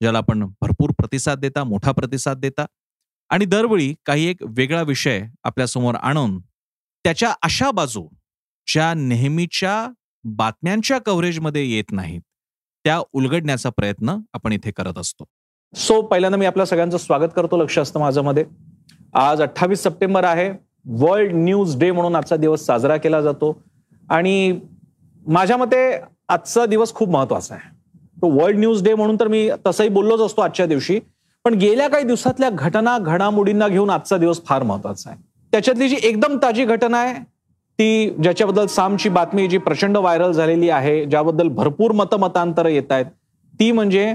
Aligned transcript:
ज्याला 0.00 0.18
आपण 0.18 0.44
भरपूर 0.60 0.90
प्रतिसाद 0.90 1.38
देता 1.38 1.64
मोठा 1.64 1.92
प्रतिसाद 1.92 2.38
देता. 2.38 2.66
आणि 3.30 3.44
दरवेळी 3.44 3.94
काही 4.06 4.26
एक 4.26 4.36
वेगळा 4.48 4.82
विषय 4.82 5.22
आपल्यासमोर 5.44 5.94
आणून 5.94 6.38
त्याच्या 7.04 7.32
अशा 7.42 7.70
बाजू 7.70 8.08
ज्या 8.66 8.92
नेहमीच्या 8.94 9.88
बातम्यांच्या 10.24 10.98
कव्हरेजमध्ये 10.98 11.64
येत 11.70 11.92
नाहीत 11.92 12.20
त्या 12.84 13.00
उलगडण्याचा 13.12 13.70
प्रयत्न 13.70 14.16
आपण 14.32 14.52
इथे 14.52 14.70
करत 14.70 14.98
असतो. 14.98 15.24
सो 15.74 16.00
पहिल्यांदा 16.02 16.38
मी 16.38 16.46
आपल्या 16.46 16.66
सगळ्यांचं 16.66 16.98
स्वागत 16.98 17.28
करतो 17.36 17.56
लक्ष 17.56 17.78
असतं 17.78 18.00
माझं 18.00 18.22
मध्ये 18.22 18.44
आज 19.14 19.42
अठ्ठावीस 19.42 19.82
सप्टेंबर 19.82 20.24
आहे. 20.24 20.50
वर्ल्ड 20.86 21.32
न्यूज 21.34 21.78
डे 21.78 21.90
म्हणून 21.90 22.16
आजचा 22.16 22.36
दिवस 22.36 22.64
साजरा 22.66 22.96
केला 22.96 23.20
जातो. 23.20 23.62
आणि 24.10 24.60
माझ्या 25.26 25.56
मते 25.56 26.00
आजचा 26.28 26.66
दिवस 26.66 26.94
खूप 26.94 27.08
महत्त्वाचा 27.08 27.54
आहे. 27.54 27.79
तो 28.22 28.28
वर्ल्ड 28.30 28.58
न्यूज 28.58 28.82
डे 28.84 28.94
म्हणून 28.94 29.16
तर 29.20 29.28
मी 29.28 29.48
तसंही 29.66 29.88
बोललोच 29.88 30.20
असतो 30.20 30.42
आजच्या 30.42 30.66
दिवशी. 30.66 30.98
पण 31.44 31.54
गेल्या 31.54 31.88
काही 31.88 32.04
दिवसातल्या 32.04 32.48
घटना 32.50 32.96
घडामोडींना 32.98 33.68
घेऊन 33.68 33.90
आजचा 33.90 34.16
दिवस 34.16 34.40
फार 34.46 34.62
महत्त्वाचा 34.62 35.10
आहे. 35.10 35.18
त्याच्यातली 35.52 35.88
जी 35.88 35.96
एकदम 36.02 36.36
ताजी 36.42 36.64
घटना 36.64 36.98
आहे 36.98 37.14
ती 37.78 38.14
ज्याच्याबद्दल 38.22 38.66
सामची 38.66 39.08
बातमी 39.08 39.46
जी 39.48 39.58
प्रचंड 39.58 39.96
व्हायरल 39.96 40.32
झालेली 40.32 40.68
आहे 40.70 41.04
ज्याबद्दल 41.04 41.48
भरपूर 41.48 41.92
मतमतांतर 41.92 42.66
येत 42.66 42.90
आहेत 42.90 43.06
ती 43.60 43.70
म्हणजे 43.72 44.12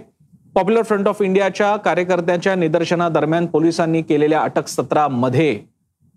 पॉप्युलर 0.55 0.81
फ्रंट 0.81 1.07
ऑफ 1.07 1.21
इंडियाच्या 1.21 1.75
कार्यकर्त्यांच्या 1.75 2.55
निदर्शनादरम्यान 2.55 3.45
पोलिसांनी 3.45 4.01
केलेल्या 4.01 4.41
अटक 4.41 4.67
सत्रामध्ये 4.67 5.59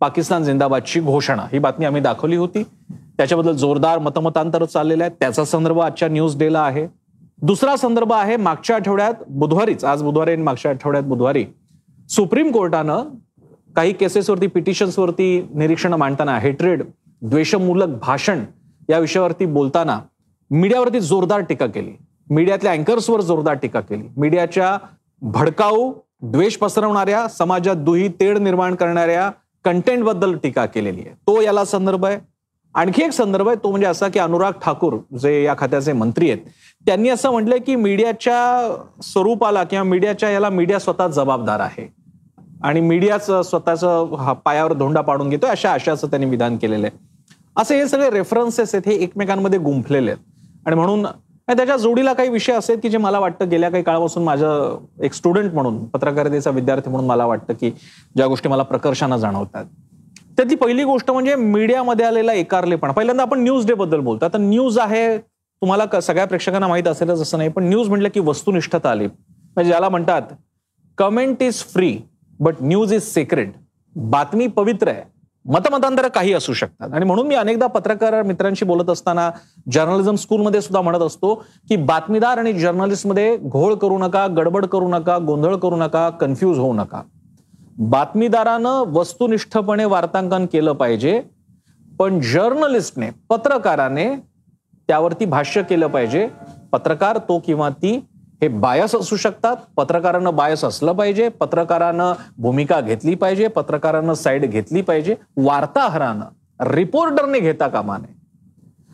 पाकिस्तान 0.01 0.45
जिंदाबादची 0.45 1.01
घोषणा. 1.01 1.47
ही 1.53 1.59
बातमी 1.59 1.85
आम्ही 1.85 2.03
दाखवली 2.03 2.37
होती. 2.37 2.63
त्याच्याबद्दल 3.17 3.53
जोरदार 3.53 3.99
मतमतांतर 3.99 4.65
चाललेलं 4.65 5.05
आहे. 5.05 5.13
त्याचा 5.21 5.45
संदर्भ 5.45 5.81
आजच्या 5.81 6.09
न्यूज 6.09 6.39
डेला 6.39 6.61
आहे. 6.61 6.87
दुसरा 7.43 7.77
संदर्भ 7.77 8.13
आहे 8.13 8.37
मागच्या 8.37 8.77
आठवड्यात 8.77 9.15
बुधवारीच 9.29 9.85
आज 9.85 10.03
बुधवारी 10.03 10.33
आणि 10.33 10.43
मागच्या 10.43 10.71
आठवड्यात 10.71 11.05
बुधवारी 11.05 11.45
सुप्रीम 12.11 12.51
कोर्टानं 12.53 13.03
काही 13.77 13.93
केसेसवरती 13.93 14.47
पिटिशन्सवरती 14.47 15.49
निरीक्षण 15.55 15.93
मांडताना 15.93 16.39
हेट्रेड 16.39 16.83
द्वेषमूलक 17.23 17.99
भाषण 18.01 18.43
या 18.89 18.99
विषयावरती 18.99 19.47
बोलताना 19.47 20.01
मीडियावरती 20.51 21.01
जोरदार 21.01 21.41
टीका 21.41 21.67
केली. 21.67 21.93
मीडियातल्या 22.31 22.73
अँकर्सवर 22.73 23.21
जोरदार 23.21 23.55
टीका 23.55 23.81
केली. 23.81 24.03
मीडियाच्या 24.17 24.77
भडकाऊ 25.23 25.93
द्वेष 26.23 26.57
पसरवणाऱ्या 26.57 27.29
समाजात 27.29 27.77
दुही 27.77 28.09
तेढ 28.09 28.39
निर्माण 28.39 28.75
करणाऱ्या 28.75 29.31
कंटेंटबद्दल 29.65 30.37
टीका 30.37 30.67
केलेली 30.67 31.01
आहे. 31.01 31.15
तो 31.15 31.41
याला 31.41 31.65
संदर्भ 31.65 32.05
आहे. 32.05 32.19
आणखी 32.75 33.03
एक 33.03 33.13
संदर्भ 33.13 33.49
आहे 33.49 33.57
तो 33.57 33.71
म्हणजे 33.71 33.87
असा 33.87 34.09
की 34.09 34.19
अनुराग 34.19 34.53
ठाकूर 34.63 34.95
जे 35.19 35.43
या 35.45 35.55
खात्याचे 35.59 35.93
मंत्री 35.93 36.31
आहेत 36.31 36.43
त्यांनी 36.87 37.09
असं 37.09 37.31
म्हटलंय 37.31 37.59
की 37.59 37.77
मीडियाच्या 37.77 38.77
स्वरूपाला 39.03 39.65
किंवा 39.65 39.83
मीडियाच्या 39.85 40.31
याला 40.31 40.51
मीडिया 40.51 40.79
स्वतः 40.79 41.07
जबाबदार 41.07 41.61
आहे. 41.61 41.87
आणि 42.65 42.81
मीडियाच 42.81 43.31
स्वतःचं 43.49 44.33
पायावर 44.45 44.73
धोंडा 44.73 45.01
पाडून 45.01 45.29
घेतोय 45.29 45.51
अशा 45.51 45.73
आशाचं 45.73 46.07
त्यांनी 46.07 46.29
विधान 46.31 46.57
केलेलं 46.57 46.87
आहे. 46.87 46.99
असे 47.57 47.77
हे 47.77 47.89
सगळे 47.89 48.11
रेफरन्सेस 48.11 48.75
आहेत 48.75 48.89
हे 48.89 48.95
एकमेकांमध्ये 48.95 49.59
गुंफलेले 49.59 50.11
आहेत. 50.11 50.23
आणि 50.67 50.77
म्हणून 50.77 51.07
त्याच्या 51.49 51.77
जोडीला 51.77 52.13
काही 52.13 52.29
विषय 52.29 52.53
असेल 52.53 52.79
की 52.81 52.89
जे 52.89 52.99
मला 52.99 53.19
वाटतं 53.19 53.49
गेल्या 53.49 53.71
काही 53.71 53.83
काळापासून 53.83 54.25
माझं 54.25 54.79
एक 55.03 55.13
स्टुडंट 55.13 55.55
म्हणून 55.55 55.85
पत्रकारितेचा 55.85 56.51
विद्यार्थी 56.51 56.91
म्हणून 56.91 57.09
मला 57.09 57.27
वाटतं 57.27 57.55
की 57.55 57.71
ज्या 58.17 58.27
गोष्टी 58.27 58.49
मला 58.49 58.63
प्रकर्षानं 58.63 59.17
जाणवतात. 59.17 59.65
त्यातली 60.39 60.57
पहिली 60.57 60.83
गोष्ट 60.85 61.11
म्हणजे 61.11 61.35
मीडियामध्ये 61.35 62.05
आलेला 62.07 62.33
एकारलेपणा. 62.33 62.93
पहिल्यांदा 62.93 63.23
आपण 63.23 63.41
न्यूज 63.43 63.67
डे 63.67 63.75
बद्दल 63.75 64.01
बोलतो. 64.01 64.25
आता 64.25 64.39
न्यूज 64.39 64.79
आहे 64.79 65.19
तुम्हाला 65.19 66.01
सगळ्या 66.01 66.27
प्रेक्षकांना 66.27 66.67
माहीत 66.69 66.89
असेलच 66.89 67.21
असं 67.21 67.39
नाही 67.39 67.51
पण 67.51 67.65
न्यूज 67.69 67.89
म्हटलं 67.89 68.09
की 68.15 68.21
वस्तुनिष्ठता 68.21 68.91
आली. 68.91 69.07
म्हणजे 69.07 69.69
ज्याला 69.71 69.89
म्हणतात 69.89 70.23
comment 70.99 71.43
is 71.43 71.63
free 71.73 71.97
but 72.41 72.61
news 72.61 72.93
is 72.93 73.03
secret 73.05 73.53
बातमी 73.97 74.47
पवित्र 74.47 74.89
आहे. 74.89 75.03
मतमतांतर 75.45 76.09
काही 76.15 76.33
असू 76.35 76.53
शकतात. 76.53 76.95
आणि 76.95 77.05
म्हणून 77.05 77.27
मी 77.27 77.35
अनेकदा 77.35 77.67
पत्रकार 77.67 78.23
मित्रांशी 78.23 78.65
बोलत 78.65 78.91
असताना 78.91 79.31
जर्नलिझम 79.73 80.15
स्कूलमध्ये 80.15 80.61
सुद्धा 80.63 80.81
म्हणत 80.81 81.03
असतो 81.03 81.35
की 81.69 81.77
बातमीदार 81.77 82.39
आणि 82.39 82.53
जर्नलिस्टमध्ये 82.53 83.37
घोळ 83.39 83.75
करू 83.75 83.99
नका 83.99 84.27
गडबड 84.37 84.67
करू 84.67 84.89
नका 84.89 85.19
गोंधळ 85.19 85.57
करू 85.57 85.77
नका 85.77 86.09
कन्फ्यूज 86.11 86.59
होऊ 86.59 86.75
नका. 86.75 87.03
बातमीदारानं 87.79 88.85
वस्तुनिष्ठपणे 88.93 89.85
वार्तांकन 89.85 90.47
केलं 90.47 90.73
पाहिजे 90.73 91.23
पण 91.99 92.21
जर्नलिस्टने 92.21 93.11
पत्रकाराने 93.29 94.17
त्यावरती 94.89 95.25
भाष्य 95.25 95.63
केलं 95.63 95.87
पाहिजे. 95.87 96.29
पत्रकार 96.73 97.19
तो 97.19 97.39
किंवा 97.39 97.69
ती 97.69 98.07
हे 98.43 98.49
बायस 98.49 98.95
असू 98.95 99.17
शकतात. 99.17 99.57
पत्रकारानं 99.77 100.37
बायस 100.37 100.65
असलं 100.65 100.93
पाहिजे. 100.93 101.29
पत्रकारानं 101.29 102.13
भूमिका 102.39 102.81
घेतली 102.81 103.15
पाहिजे. 103.15 103.49
पत्रकारानं 103.49 104.15
साईड 104.15 104.47
घेतली 104.47 104.83
पाहिजे. 104.83 105.15
वार्ताहरानं 105.37 106.65
रिपोर्टरने 106.65 107.41
घेता 107.41 107.69
कामा 107.69 107.99
नये. 107.99 108.15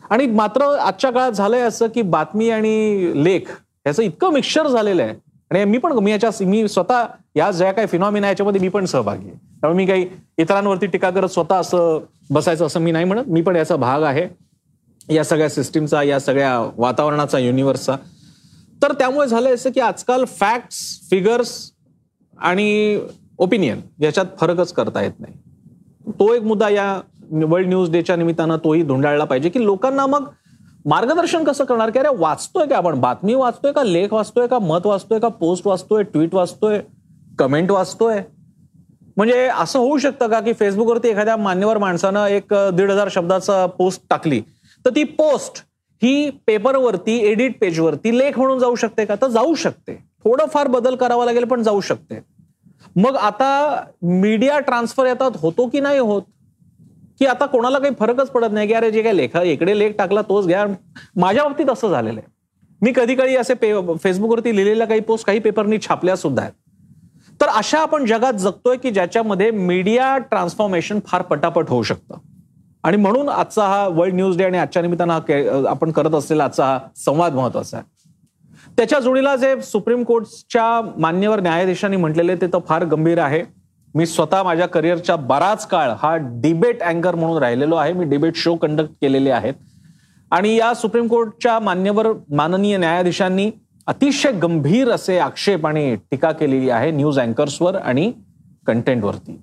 आणि 0.09 0.27
मात्र 0.27 0.61
आजच्या 0.61 1.11
काळात 1.11 1.31
झालंय 1.31 1.61
असं 1.61 1.87
की 1.87 2.01
बातमी 2.01 2.49
आणि 2.49 3.11
लेख 3.15 3.41
याचं 3.85 4.03
इतकं 4.03 4.33
मिक्सचर 4.33 4.67
झालेलं 4.67 5.03
आहे 5.03 5.24
आणि 5.51 5.63
मी 5.65 5.77
पण 5.77 5.91
मी 5.91 6.11
याच्या 6.11 6.29
मी 6.41 6.67
स्वतः 6.67 7.05
या 7.35 7.51
ज्या 7.51 7.71
काही 7.71 7.87
फिनॉमिना 7.87 8.27
याच्यामध्ये 8.27 8.61
मी 8.61 8.69
पण 8.69 8.85
सहभागी 8.85 9.27
आहे. 9.27 9.37
त्यामुळे 9.61 9.77
मी 9.77 9.85
काही 9.85 10.07
इतरांवरती 10.37 10.85
टीका 10.85 11.09
करत 11.09 11.29
स्वतः 11.29 11.55
असं 11.55 11.99
बसायचं 12.29 12.65
असं 12.65 12.79
मी 12.79 12.91
नाही 12.91 13.05
म्हणत. 13.05 13.27
मी 13.27 13.41
पण 13.41 13.55
याचा 13.55 13.75
भाग 13.75 14.03
आहे. 14.03 14.27
या 15.09 15.23
सगळ्या 15.23 15.49
सिस्टीमचा 15.49 16.03
या 16.03 16.19
सगळ्या 16.19 16.71
वातावरणाचा 16.77 17.39
युनिव्हर्सचा 17.39 17.95
तर 18.83 18.93
त्यामुळे 18.93 19.27
झालंय 19.27 19.53
असं 19.53 19.69
की 19.69 19.79
आजकाल 19.79 20.25
फॅक्ट्स 20.25 20.77
फिगर्स 21.09 21.51
आणि 22.37 22.99
ओपिनियन 23.37 23.81
याच्यात 23.99 24.25
फरकच 24.39 24.73
करता 24.73 25.01
येत 25.01 25.19
नाही. 25.19 25.33
तो 26.11 26.33
एक 26.33 26.43
मुद्दा 26.43 26.69
या 26.69 27.01
वर्ल्ड 27.31 27.67
न्यूज 27.67 27.91
डेच्या 27.91 28.15
निमित्तानं 28.15 28.57
तोही 28.57 28.81
धुंडाळला 28.83 29.23
पाहिजे 29.23 29.49
की 29.49 29.63
लोकांना 29.65 30.05
मग 30.05 30.25
मार्गदर्शन 30.85 31.43
कसं 31.43 31.63
करणार? 31.63 31.89
की 31.89 31.99
अरे 31.99 32.09
वाचतोय 32.17 32.67
का 32.67 32.77
आपण? 32.77 32.99
बातमी 32.99 33.33
वाचतोय 33.33 33.71
का? 33.71 33.83
लेख 33.83 34.13
वाचतोय 34.13 34.47
का? 34.47 34.59
मत 34.59 34.85
वाचतोय 34.85 35.19
का? 35.19 35.27
पोस्ट 35.27 35.67
वाचतोय 35.67 36.03
ट्विट 36.03 36.33
वाचतोय 36.33 36.79
कमेंट 37.39 37.71
वाचतोय? 37.71 38.21
म्हणजे 39.17 39.47
असं 39.47 39.79
होऊ 39.79 39.97
शकतं 39.97 40.27
का 40.27 40.39
की 40.39 40.53
फेसबुकवरती 40.53 41.07
एखाद्या 41.07 41.37
मान्यवर 41.37 41.77
माणसानं 41.77 42.25
एक 42.25 42.53
दीड 42.53 42.91
हजार 42.91 43.07
शब्दाचा 43.11 43.65
पोस्ट 43.65 44.01
टाकली? 44.09 44.41
तर 44.85 44.89
ती 44.89 45.03
पोस्ट 45.03 45.63
ही 46.03 46.29
पेपरवरती 46.47 47.17
एडिट 47.17 47.59
पेजवरती 47.61 48.17
लेख 48.17 48.39
म्हणून 48.39 48.59
जाऊ 48.59 48.75
शकते 48.75 49.05
का? 49.05 49.15
तर 49.15 49.27
जाऊ 49.27 49.55
शकते. 49.55 49.95
थोडंफार 50.23 50.67
बदल 50.67 50.95
करावा 50.95 51.25
लागेल 51.25 51.43
पण 51.43 51.63
जाऊ 51.63 51.81
शकते. 51.81 52.19
मग 52.95 53.15
आता 53.15 53.81
मीडिया 54.01 54.59
ट्रान्सफर 54.59 55.05
येतात 55.05 55.31
होतो 55.35 55.67
की 55.67 55.79
नाही 55.79 55.99
होत? 55.99 56.21
की 57.19 57.25
आता 57.25 57.45
कोणाला 57.45 57.79
काही 57.79 57.93
फरकच 57.99 58.29
पडत 58.29 58.51
नाही 58.51 58.67
की 58.67 58.73
अरे 58.73 58.91
जे 58.91 59.01
काही 59.01 59.17
लेखा 59.17 59.41
इकडे 59.43 59.77
लेख 59.79 59.91
टाकला 59.97 60.21
तोच 60.21 60.47
घ्या. 60.47 60.65
माझ्या 61.15 61.43
बाबतीत 61.43 61.69
असं 61.69 61.89
झालेलं 61.89 62.19
आहे. 62.19 62.33
मी 62.81 62.91
कधी 62.95 63.15
कधी 63.15 63.35
असे 63.35 63.53
फेसबुकवरती 64.03 64.55
लिहिलेल्या 64.55 64.87
काही 64.87 64.99
पोस्ट 64.99 65.25
काही 65.27 65.39
पेपरनी 65.39 65.77
छापल्या 65.81 66.15
सुद्धा 66.15 66.41
आहेत. 66.41 66.53
तर 67.41 67.47
अशा 67.47 67.79
आपण 67.79 68.05
जगात 68.05 68.33
जगतोय 68.33 68.77
की 68.77 68.91
ज्याच्यामध्ये 68.91 69.49
मीडिया 69.51 70.17
ट्रान्सफॉर्मेशन 70.29 70.99
फार 71.07 71.21
पटापट 71.21 71.69
होऊ 71.69 71.83
शकतं. 71.83 72.17
आणि 72.83 72.97
म्हणून 72.97 73.29
आजचा 73.29 73.63
हा 73.63 73.87
वर्ल्ड 73.87 74.15
न्यूज 74.15 74.37
डे 74.37 74.43
आणि 74.43 74.57
आजच्या 74.57 74.81
निमित्तानं 74.81 75.13
हा 75.13 75.69
आपण 75.69 75.91
करत 75.91 76.15
असलेला 76.15 76.43
आजचा 76.43 76.65
हा 76.65 76.79
संवाद 76.95 77.35
महत्त्वाचा 77.35 77.77
आहे. 77.77 77.93
त्याच्या 78.77 78.99
जोडीला 78.99 79.35
जे 79.35 79.61
सुप्रीम 79.61 80.03
कोर्टच्या 80.03 80.91
मान्यवर 80.97 81.39
न्यायाधीशांनी 81.39 81.97
म्हटलेले 81.97 82.35
ते 82.35 82.47
तर 82.47 82.59
फार 82.67 82.85
गंभीर 82.85 83.19
आहे. 83.19 83.43
मी 83.95 84.05
स्वतः 84.05 84.41
माझ्या 84.43 84.67
करिअरच्या 84.67 85.15
बराच 85.15 85.65
काळ 85.67 85.91
हा 85.99 86.15
डिबेट 86.41 86.81
अँकर 86.83 87.15
म्हणून 87.15 87.37
राहिलेलो 87.41 87.75
आहे. 87.75 87.93
मी 87.93 88.05
डिबेट 88.05 88.35
शो 88.35 88.55
कंडक्ट 88.55 88.91
केलेले 89.01 89.31
आहेत. 89.31 89.53
आणि 90.31 90.55
या 90.55 90.73
सुप्रीम 90.73 91.07
कोर्टच्या 91.07 91.59
मान्यवर 91.59 92.07
माननीय 92.35 92.77
न्यायाधीशांनी 92.77 93.49
अतिशय 93.87 94.31
गंभीर 94.41 94.89
असे 94.91 95.17
आक्षेप 95.19 95.65
आणि 95.67 95.95
टीका 96.11 96.31
केलेली 96.31 96.69
आहे 96.69 96.91
न्यूज 96.91 97.19
अँकर्सवर 97.19 97.75
आणि 97.75 98.11
कंटेंटवरती 98.67 99.39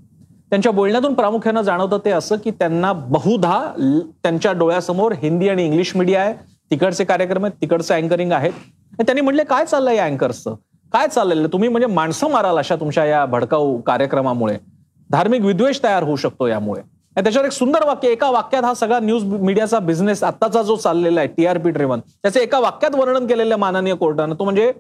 त्यांच्या 0.51 0.73
बोलण्यातून 0.73 1.15
प्रामुख्यानं 1.15 1.63
जाणवतं 1.63 1.99
ते 2.05 2.11
असं 2.11 2.37
की 2.37 2.51
त्यांना 2.51 2.93
बहुधा 2.93 3.61
त्यांच्या 4.23 4.53
डोळ्यासमोर 4.53 5.13
हिंदी 5.13 5.49
आणि 5.49 5.65
इंग्लिश 5.67 5.95
मीडिया 5.97 6.23
आहे. 6.23 6.35
तिकडचे 6.71 7.05
कार्यक्रम 7.05 7.45
आहेत 7.45 7.61
तिकडचं 7.61 7.95
अँकरिंग 7.95 8.33
आहेत. 8.33 8.53
त्यांनी 8.97 9.21
म्हटले 9.21 9.45
काय 9.45 9.65
चाललंय 9.65 9.97
या 9.97 10.05
अँकर्सचं 10.05 10.55
काय 10.93 11.09
चाललेलं? 11.09 11.49
तुम्ही 11.53 11.69
म्हणजे 11.69 11.87
माणसं 11.87 12.31
माराल 12.31 12.59
अशा 12.59 12.77
तुमच्या 12.77 13.05
या 13.05 13.25
भडकाऊ 13.27 13.81
कार्यक्रमामुळे. 13.81 14.57
धार्मिक 15.11 15.43
विद्वेष 15.43 15.83
तयार 15.83 16.03
होऊ 16.03 16.17
शकतो 16.17 16.47
यामुळे. 16.47 16.81
आणि 17.17 17.23
त्याच्यावर 17.23 17.47
एक 17.47 17.53
सुंदर 17.53 17.85
वाक्य 17.87 18.09
एका 18.09 18.31
वाक्यात 18.31 18.65
हा 18.65 18.73
सगळा 18.75 18.99
न्यूज 19.01 19.25
मीडियाचा 19.25 19.79
बिझनेस 19.79 20.23
आत्ताचा 20.23 20.63
जो 20.63 20.77
चाललेला 20.77 21.21
आहे 21.21 21.29
टीआरपी 21.29 21.71
ड्रिव्हन 21.71 22.01
त्याचं 22.01 22.41
एका 22.41 22.61
वाक्यात 22.61 22.95
वर्णन 22.95 23.27
केलेलं 23.27 23.57
माननीय 23.57 23.95
कोर्टानं. 23.95 24.35
तो 24.35 24.45
म्हणजे 24.45 24.73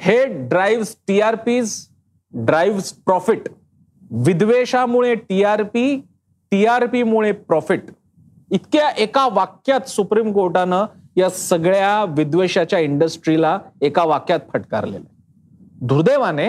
हे 0.00 0.24
ड्राईव्ह 0.24 0.84
टीआरपीज 1.08 1.74
ड्राईव्ह 2.32 2.80
प्रॉफिट 3.06 3.48
विद्वेषामुळे 4.10 5.14
टीआरपी 5.14 5.96
टीआरपीमुळे 6.50 7.32
प्रॉफिट 7.32 7.84
इतक्या 8.50 8.88
एका 8.98 9.26
वाक्यात 9.32 9.88
सुप्रीम 9.88 10.32
कोर्टानं 10.32 10.84
या 11.16 11.30
सगळ्या 11.30 12.04
विद्वेषाच्या 12.08 12.78
इंडस्ट्रीला 12.78 13.58
एका 13.82 14.04
वाक्यात 14.04 14.40
फटकारलेलं 14.52 14.98
आहे. 14.98 15.13
दुर्दैवाने 15.80 16.48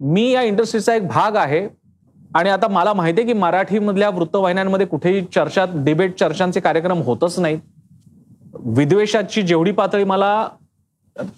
मी 0.00 0.30
या 0.30 0.42
इंडस्ट्रीचा 0.42 0.94
एक 0.94 1.06
भाग 1.08 1.36
आहे. 1.36 1.68
आणि 2.34 2.48
आता 2.50 2.68
मला 2.68 2.92
माहिती 2.92 3.20
आहे 3.20 3.32
की 3.32 3.38
मराठीमधल्या 3.38 4.08
वृत्तवाहिन्यांमध्ये 4.10 4.86
कुठेही 4.86 5.24
चर्चा 5.34 5.64
डिबेट 5.74 6.18
चर्चांचे 6.20 6.60
कार्यक्रम 6.60 7.02
होतच 7.02 7.38
नाहीत. 7.38 7.58
विद्वेषाची 8.54 9.42
जेवढी 9.42 9.72
पातळी 9.72 10.04
मला 10.04 10.48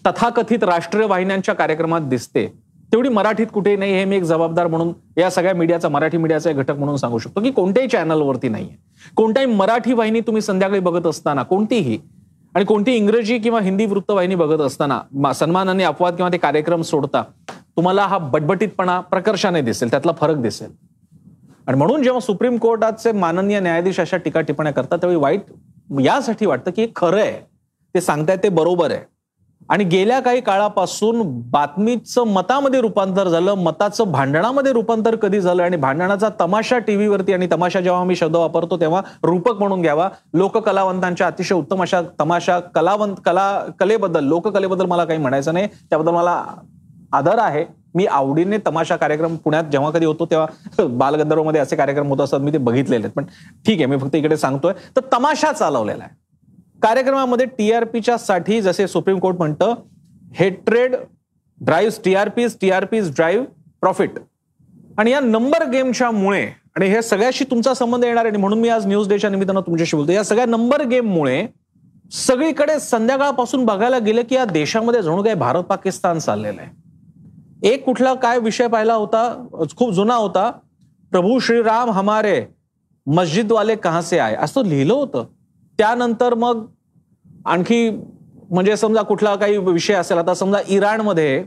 तथाकथित 0.07 0.65
राष्ट्रीय 0.65 1.07
वाहिन्यांच्या 1.07 1.55
कार्यक्रमात 1.55 2.01
दिसते 2.01 2.47
तेवढी 2.93 3.09
मराठीत 3.09 3.47
कुठे 3.55 3.77
नाही 3.77 3.93
हे 3.93 4.05
मी 4.05 4.17
एक 4.17 4.23
जबाबदार 4.23 4.67
म्हणून 4.67 4.93
या 5.17 5.31
सगळ्या 5.31 5.55
मीडियाचा 5.55 5.89
मराठी 5.89 6.17
मीडियाचा 6.17 6.51
एक 6.51 6.57
घटक 6.57 6.79
म्हणून 6.79 6.97
सांगू 6.97 7.19
शकतो 7.19 7.41
की 7.41 7.51
कोणत्याही 7.51 7.89
चॅनलवरती 7.89 8.49
नाहीये. 8.49 8.77
कोणत्याही 9.17 9.55
मराठी 9.55 9.93
वाहिनी 9.93 10.21
तुम्ही 10.21 10.43
संध्याकाळी 10.43 10.81
बघत 10.81 11.07
असताना 11.07 11.43
कोणतीही 11.43 11.99
आणि 12.59 12.65
कोणती 12.67 12.93
इंग्रजी 12.93 13.39
किंवा 13.39 13.61
हिंदी 13.61 13.85
वृत्तवाहिनी 13.87 14.35
बघत 14.35 14.61
असताना 14.61 15.33
सन्मानाने 15.35 15.85
अपवाद 15.85 16.15
किंवा 16.17 16.31
ते 16.33 16.39
कार्यक्रम 16.39 16.81
सोडता 16.83 17.23
तुम्हाला 17.51 18.07
हा 18.07 18.19
बटबटीतपणा 18.19 18.99
प्रकर्षाने 19.01 19.61
दिसेल 19.63 19.91
त्यातला 19.91 20.13
फरक 20.13 20.37
दिसेल. 20.37 20.71
आणि 21.67 21.79
म्हणून 21.79 22.03
जेव्हा 22.03 22.21
सुप्रीम 22.21 22.57
कोर्टाचे 22.57 23.13
माननीय 23.13 23.61
न्यायाधीश 23.61 24.01
अशा 24.01 24.17
टीका 24.17 24.41
टिप्पण्या 24.41 24.73
करतात 24.73 24.99
त्यावेळी 24.99 25.21
वाईट 25.21 25.41
यासाठी 26.03 26.47
वाटतं 26.47 26.71
की 26.71 26.83
हे 26.83 26.89
खरं 26.97 27.21
आहे. 27.21 27.41
ते 27.95 28.01
सांगतायत 28.01 28.39
ते 28.43 28.49
बरोबर 28.49 28.91
आहे. 28.91 29.01
आणि 29.69 29.85
गेल्या 29.85 30.21
काही 30.21 30.41
काळापासून 30.41 31.23
बातमीचं 31.51 32.27
मतामध्ये 32.27 32.81
रूपांतर 32.81 33.29
झालं 33.29 33.55
मताचं 33.55 34.11
भांडणामध्ये 34.13 34.73
रूपांतर 34.73 35.17
कधी 35.17 35.41
झालं 35.41 35.63
आणि 35.63 35.77
भांडणाचा 35.77 36.29
तमाशा 36.41 36.79
टीव्हीवरती 36.79 37.33
आणि 37.33 37.47
तमाशा 37.53 37.81
जेव्हा 37.81 38.05
मी 38.05 38.17
शब्द 38.17 38.37
वापरतो 38.37 38.77
तेव्हा 38.81 39.03
रूपक 39.23 39.59
म्हणून 39.59 39.83
घ्यावा. 39.83 40.09
लोककलावंतांच्या 40.35 41.27
अतिशय 41.27 41.55
उत्तम 41.55 41.83
अशा 41.83 42.01
तमाशा 42.21 42.59
कलावंत 42.75 43.17
कला 43.25 43.49
कलेबद्दल 43.81 44.25
लोककलेबद्दल 44.25 44.87
मला 44.87 45.05
काही 45.05 45.19
म्हणायचं 45.19 45.55
नाही. 45.55 45.67
त्याबद्दल 45.91 46.13
मला 46.13 46.45
आदर 47.13 47.39
आहे. 47.39 47.65
मी 47.95 48.07
आवडीने 48.07 48.57
तमाशा 48.67 48.97
कार्यक्रम 48.97 49.37
पुण्यात 49.37 49.65
जेव्हा 49.65 49.91
कधी 49.91 50.07
होतो 50.07 50.27
तेव्हा 50.27 50.87
बालगंधर्वमध्ये 50.91 51.61
असे 51.61 51.77
कार्यक्रम 51.77 52.09
होत 52.09 52.21
असतात 52.21 52.41
मी 52.41 52.53
ते 52.53 52.59
बघितलेले 52.59 53.05
आहेत. 53.05 53.13
पण 53.17 53.25
ठीक 53.67 53.79
आहे 53.79 53.87
मी 53.87 53.99
फक्त 53.99 54.15
इकडे 54.15 54.37
सांगतोय. 54.37 54.73
तर 54.97 55.01
तमाशा 55.13 55.53
चालवलेला 55.53 56.05
आहे. 56.05 56.28
कार्यक्रमामध्ये 56.83 57.47
टीआरपीच्या 57.59 58.17
साठी 58.19 58.61
जसे 58.61 58.87
सुप्रीम 58.89 59.19
कोर्ट 59.19 59.37
म्हणतं 59.39 59.75
hatred 60.35 60.95
drive 61.61 62.01
TRPs 62.05 62.57
TRPs 62.61 63.11
drive 63.15 63.45
profit 63.81 64.19
आणि 64.99 65.11
या 65.11 65.21
नंबर 65.21 65.65
गेमच्या 65.71 66.11
मुळे 66.11 66.43
आणि 66.77 66.87
हे 66.89 67.03
सगळ्याशी 67.03 67.45
तुमचा 67.51 67.75
संबंध 67.75 68.05
येणार 68.05 68.25
आहे 68.25 68.29
आणि 68.29 68.39
म्हणून 68.39 68.59
मी 68.59 68.69
आज 68.69 68.87
न्यूज 68.87 69.09
डेच्या 69.09 69.31
निमित्तानं 69.31 69.61
तुमच्याशी 69.61 69.97
बोलतो 69.97 70.13
या 70.13 70.23
सगळ्या 70.25 70.47
नंबर 70.47 70.83
गेममुळे 70.83 71.47
सगळीकडे 72.13 72.79
संध्याकाळपासून 72.81 73.65
बघायला 73.65 73.99
गेलं 73.99 74.23
की 74.29 74.35
या 74.35 74.45
देशामध्ये 74.45 75.03
जणू 75.03 75.23
काही 75.23 75.35
भारत 75.37 75.63
पाकिस्तान 75.63 76.19
चाललेलं 76.19 76.61
आहे. 76.61 76.71
एक 77.69 77.85
कुठला 77.85 78.15
काय 78.15 78.39
विषय 78.39 78.67
पाहिला 78.69 78.95
होता 78.95 79.23
खूप 79.77 79.93
जुना 79.93 80.15
होता 80.15 80.51
प्रभू 81.13 81.39
श्रीराम 81.39 81.91
हमारे 81.91 82.41
मस्जिदवाले 83.07 83.77
कहा 83.77 84.01
से 84.03 84.19
आय 84.19 84.35
असं 84.35 84.65
लिहिलं 84.65 84.93
होतं. 84.95 85.27
त्यानंतर 85.79 86.35
मग 86.35 86.65
आणखी 87.47 87.89
म्हणजे 88.51 88.77
समजा 88.77 89.03
कुठला 89.03 89.35
काही 89.35 89.57
विषय 89.57 89.95
असेल 89.95 90.19
आता 90.19 90.35
समजा 90.35 90.59
इराणमध्ये 90.69 91.45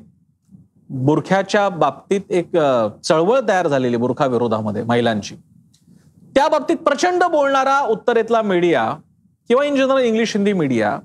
बुरख्याच्या 0.89 1.67
बाबतीत 1.69 2.21
एक 2.29 2.57
चळवळ 3.03 3.39
तयार 3.47 3.67
झालेली 3.67 3.97
बुरखा 3.97 4.25
विरोधामध्ये 4.25 4.83
महिलांची. 4.83 5.35
त्या 6.35 6.47
बाबतीत 6.47 6.77
प्रचंड 6.77 7.23
बोलणारा 7.23 7.79
उत्तरेतला 7.81 8.41
मीडिया 8.41 8.89
किंवा 9.49 9.63
in 9.65 9.75
general 9.75 10.03
English 10.05 10.35
Hindi 10.35 10.53
media 10.53 10.97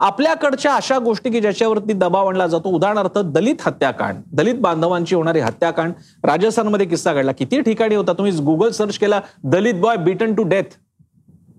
आपल्याकडच्या 0.00 0.74
अशा 0.74 0.98
गोष्टी 0.98 1.30
की 1.30 1.40
ज्याच्यावरती 1.40 1.92
दबाव 1.92 2.28
आणला 2.28 2.46
जातो. 2.46 2.68
उदाहरणार्थ 2.68 3.18
दलित 3.18 3.56
हत्याकांड 3.60 4.20
दलित 4.32 4.60
बांधवांची 4.60 5.14
होणारी 5.14 5.40
हत्याकांड. 5.40 5.92
राजस्थानमध्ये 6.24 6.86
किस्सा 6.86 7.12
घडला. 7.14 7.32
किती 7.32 7.60
ठिकाणी 7.60 7.94
होता? 7.94 8.12
तुम्ही 8.12 8.32
गुगल 8.32 8.70
सर्च 8.70 8.98
केला 8.98 9.20
Dalit 9.44 9.74
boy 9.74 9.96
beaten 9.96 10.34
to 10.34 10.42
death 10.42 10.78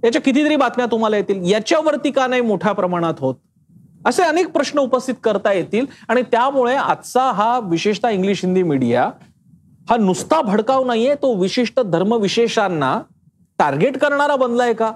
याच्या 0.04 0.22
कितीतरी 0.22 0.56
बातम्या 0.56 0.86
तुम्हाला 0.86 1.18
येतील. 1.18 1.52
याच्यावरती 1.52 2.12
का 2.12 2.28
नाही 2.28 2.42
मोठ्या 2.42 2.72
प्रमाणात 2.72 3.14
होत? 3.20 3.36
असे 4.06 4.24
अनेक 4.24 4.52
प्रश्न 4.52 4.80
उपस्थित 4.80 5.16
करता 5.24 5.54
येतील. 5.54 5.86
आणि 6.10 6.22
त्यामुळे 6.22 6.76
आजचा 6.76 7.32
हा 7.32 7.60
विशेषतः 7.60 8.10
इंग्लिश 8.10 8.46
हिंदी 8.46 8.64
मीडिया 8.64 9.12
हा 9.90 9.98
नुसता 9.98 10.42
भडकाव 10.42 10.86
नाहीये. 10.86 11.16
तो 11.16 11.34
विशिष्ट 11.34 11.80
धर्मविशेषांना 11.80 13.02
टार्गेट 13.60 13.98
करणारा 13.98 14.36
बनलाय 14.36 14.74
का? 14.74 14.92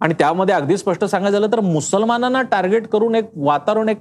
आणि 0.00 0.14
त्यामध्ये 0.18 0.54
अगदी 0.54 0.76
स्पष्ट 0.76 1.04
सांगायचं 1.04 1.38
झालं 1.38 1.52
तर 1.52 1.60
मुसलमानांना 1.60 2.42
टार्गेट 2.42 2.86
करून 2.86 3.14
एक 3.14 3.30
वातावरण 3.36 3.88
एक 3.88 4.00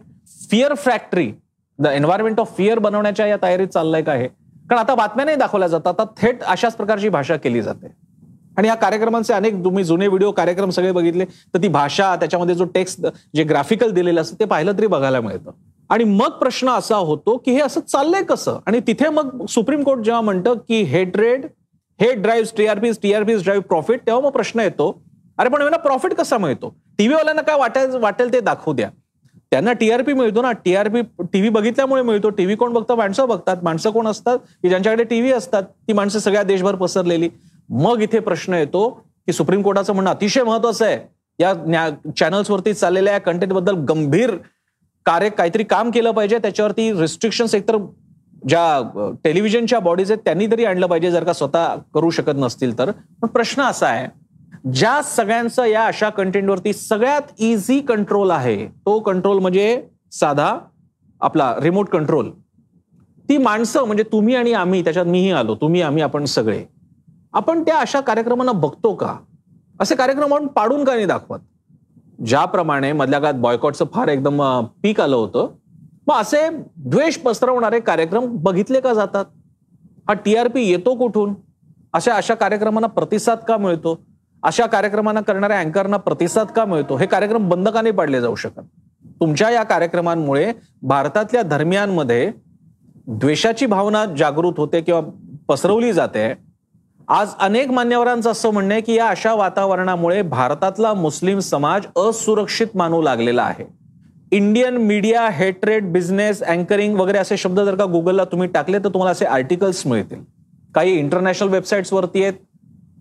fear 0.52 0.74
factory 0.74 1.32
the 1.80 1.88
environment 1.88 2.40
of 2.40 2.58
fear 2.58 2.80
बनवण्याच्या 2.80 3.28
या 3.28 3.38
तयारीत 3.42 3.68
चाललंय 3.68 4.02
का 4.02 4.14
हे? 4.14 4.28
कारण 4.28 4.80
आता 4.80 4.96
बातम्या 4.96 5.26
नाही 5.26 5.38
दाखवल्या 5.38 5.68
जातात 5.68 6.00
आता 6.00 6.04
थेट 6.18 6.44
अशाच 6.44 6.76
प्रकारची 6.76 7.10
भाषा 7.10 7.36
केली 7.36 7.62
जाते. 7.62 8.09
आणि 8.60 8.68
या 8.68 8.74
कार्यक्रमांचे 8.76 9.34
अनेक 9.34 9.54
तुम्ही 9.64 9.84
जुने 9.84 10.08
व्हिडिओ 10.08 10.32
कार्यक्रम 10.32 10.70
सगळे 10.70 10.92
बघितले 10.92 11.26
तर 11.26 11.62
ती 11.64 11.68
भाषा 11.68 12.16
त्याच्यामध्ये 12.16 12.56
जो 12.56 12.66
टेक्स्ट 12.66 13.06
जे 13.36 13.44
ग्राफिकल 13.44 13.92
दिलेलं 13.92 14.22
असतं 14.22 14.40
ते 14.40 14.46
पाहिलं 14.46 14.78
तरी 14.78 14.88
बघायला 14.88 15.22
मिळतं. 15.22 15.52
आणि 15.90 16.04
मग 16.04 16.32
प्रश्न 16.40 16.70
असा 16.70 16.96
होतो 16.96 17.36
की 17.38 17.52
हे 17.52 17.62
असं 17.62 17.82
चाललंय 17.82 18.24
कसं? 18.24 18.60
आणि 18.66 18.80
तिथे 18.88 19.10
मग 19.10 19.46
सुप्रीम 19.50 19.84
कोर्ट 19.84 20.02
जेव्हा 20.02 20.22
म्हणतं 20.22 20.54
की 20.68 20.82
हे 20.82 21.04
ट्रेड 21.06 21.46
हे 22.00 22.14
drive 22.14 22.52
TRPs 22.58 22.98
TRPs 23.04 23.44
drive 23.44 23.66
profit 23.68 24.06
तेव्हा 24.06 24.22
मग 24.24 24.32
प्रश्न 24.32 24.60
येतो 24.60 24.92
अरे 25.38 25.50
पण 25.50 25.62
यांना 25.62 25.78
प्रॉफिट 25.78 26.14
कसा 26.14 26.38
मिळतो? 26.38 26.74
टीव्हीवाल्यांना 26.98 27.42
काय 27.42 27.58
वाटेल 27.60 27.96
वाटेल 27.96 28.34
ते 28.34 28.40
दाखवू 28.42 28.74
द्या. 28.74 28.90
त्यांना 29.52 29.74
टीआरपी 29.74 30.14
मिळतो 30.14 30.42
ना 30.42 30.52
टीआरपी 30.66 31.02
टीव्ही 31.34 31.50
बघितल्यामुळे 31.50 32.02
मिळतो 32.04 32.30
टीव्ही 32.30 32.56
कोण 32.56 32.74
बघतं? 32.74 32.96
माणसं 32.96 33.28
बघतात. 33.28 33.64
माणसं 33.64 33.90
कोण 33.90 34.08
असतात? 34.08 34.38
की 34.38 34.70
ज्यांच्याकडे 34.70 35.04
टीव्ही 35.04 35.32
असतात 35.32 35.64
ती 35.88 35.94
माणसं 35.94 36.20
सगळ्या 36.20 36.44
देशभर 36.44 36.76
पसरलेली. 36.76 37.30
मग 37.70 38.02
इथे 38.02 38.20
प्रश्न 38.20 38.54
येतो 38.54 38.90
की 39.28 39.34
सुप्रीम 39.34 39.62
कोर्टाचं 39.62 39.94
म्हणणं 39.94 40.12
अतिशय 40.12 40.44
महत्वाचं 40.44 40.86
आहे. 40.86 40.98
या 41.40 41.90
चॅनल्सवरती 42.18 42.74
चाललेल्या 42.74 43.14
या 43.14 43.20
कंटेंटबद्दल 43.20 43.76
गंभीर 43.90 44.36
कार्य 45.06 45.30
काहीतरी 45.30 45.64
काम 45.64 45.92
केलं 45.92 46.12
पाहिजे. 46.12 46.38
त्याच्यावरती 46.38 46.92
रिस्ट्रिक्शन्स 47.00 47.56
एकतर 47.56 47.78
ज्या 48.48 49.12
टेलिव्हिजनच्या 49.24 49.80
बॉडीज 49.80 50.12
आहेत 50.12 50.22
त्यांनी 50.26 50.48
तरी 50.48 50.66
आणलं 50.66 50.88
पाहिजे 50.88 51.12
जर 51.12 51.24
का 51.24 51.34
स्वतः 51.34 51.76
करू 51.94 52.10
शकत 52.10 52.36
नसतील 52.36 52.78
तर. 52.80 52.92
पण 53.22 53.28
प्रश्न 53.28 53.62
असा 53.62 53.88
आहे 53.88 54.08
ज्या 54.72 55.02
सगळ्यांचं 55.06 55.66
या 55.66 55.86
अशा 55.86 56.10
कंटेंटवरती 56.10 56.74
सगळ्यात 56.74 57.32
इझी 57.40 57.80
कंट्रोल 57.80 58.32
आहे 58.32 58.66
तो 58.86 59.00
कंट्रोल 59.00 59.40
म्हणजे 59.40 59.82
साधा 60.12 60.56
आपला 61.22 61.54
रिमोट 61.62 61.90
कंट्रोल 61.90 62.30
ती 63.30 63.38
माणसं 63.38 63.86
म्हणजे 63.86 64.04
तुम्ही 64.04 64.36
आणि 64.36 64.54
आम्ही 64.54 64.84
त्याच्यात 64.84 65.06
मीही 65.06 65.32
आलो 65.32 65.56
तुम्ही 65.56 65.82
आम्ही 65.82 66.04
आपण 66.04 66.26
सगळे. 66.26 66.64
आपण 67.34 67.62
त्या 67.64 67.78
अशा 67.80 68.00
कार्यक्रमांना 68.00 68.52
बघतो 68.52 68.94
का? 68.96 69.16
असे 69.80 69.96
कार्यक्रम 69.96 70.34
आपण 70.34 70.48
पाडून 70.48 70.84
का 70.84 70.94
नाही 70.94 71.06
दाखवत? 71.06 71.40
ज्याप्रमाणे 72.28 72.92
मधल्या 72.92 73.20
काळात 73.20 73.40
बॉयकॉटचं 73.42 73.86
फार 73.94 74.08
एकदम 74.08 74.42
पीक 74.84 75.02
आलं 75.02 75.16
होतं 75.16 75.48
मग 76.08 76.16
असे 76.16 76.48
द्वेष 76.78 77.18
पसरवणारे 77.18 77.80
कार्यक्रम 77.80 78.26
बघितले 78.44 78.80
का 78.80 78.94
जातात? 78.94 79.26
हा 80.08 80.14
टी 80.14 80.36
आर 80.36 80.48
पी 80.48 80.62
येतो 80.62 80.96
कुठून? 80.96 81.34
अशा 81.94 82.16
अशा 82.16 82.34
कार्यक्रमांना 82.36 82.88
प्रतिसाद 82.88 83.38
का 83.48 83.58
मिळतो? 83.58 83.98
अशा 84.44 84.66
कार्यक्रमांना 84.66 85.22
करणाऱ्या 85.22 85.60
अँकरना 85.60 85.98
प्रतिसाद 85.98 86.48
का 86.48 86.66
मिळतो? 86.66 86.96
हे 86.96 87.06
कार्यक्रम 87.06 87.50
बंद 87.50 87.70
का 87.70 87.82
नाही 87.82 87.94
पाडले 87.96 88.22
जाऊ 88.22 88.36
शकत? 88.36 88.62
तुमच्या 89.22 89.50
या 89.50 89.64
कार्यक्रमांमुळे 89.64 90.52
भारतातल्या 90.82 91.42
धर्मियांमध्ये 91.42 92.32
द्वेषाची 93.08 93.66
भावना 93.66 94.06
जागृत 94.18 94.54
होते 94.58 94.82
किंवा 94.82 95.02
पसरवली 95.48 95.94
जाते. 95.94 96.34
आज 97.10 97.30
अनेक 97.40 97.70
मान्यवरांचं 97.70 98.32
असं 98.32 98.50
म्हणणं 98.50 98.74
आहे 98.74 98.82
की 98.82 98.94
या 98.94 99.08
अशा 99.08 99.34
वातावरणामुळे 99.34 100.22
भारतातला 100.22 100.94
मुस्लिम 100.94 101.40
समाज 101.40 101.86
असुरक्षित 101.98 102.76
मानू 102.76 103.02
लागलेला 103.02 103.44
आहे. 103.44 103.66
Indian 104.32 104.78
media 104.78 105.28
hatred 105.30 105.92
business 105.92 106.44
anchoring 106.44 107.00
वगैरे 107.00 107.18
असे 107.18 107.38
शब्द 107.38 107.60
जर 107.60 107.76
का 107.76 107.86
गुगलला 107.86 108.24
तुम्ही 108.24 108.48
टाकले 108.48 108.80
तर 108.80 108.90
तुम्हाला 108.90 109.12
असे 109.12 109.26
आर्टिकल्स 109.26 109.86
मिळतील. 109.88 110.24
काही 110.76 110.94
इंटरनॅशनल 111.00 111.50
वेबसाईट्सवरती 111.50 112.24
आहेत 112.24 112.34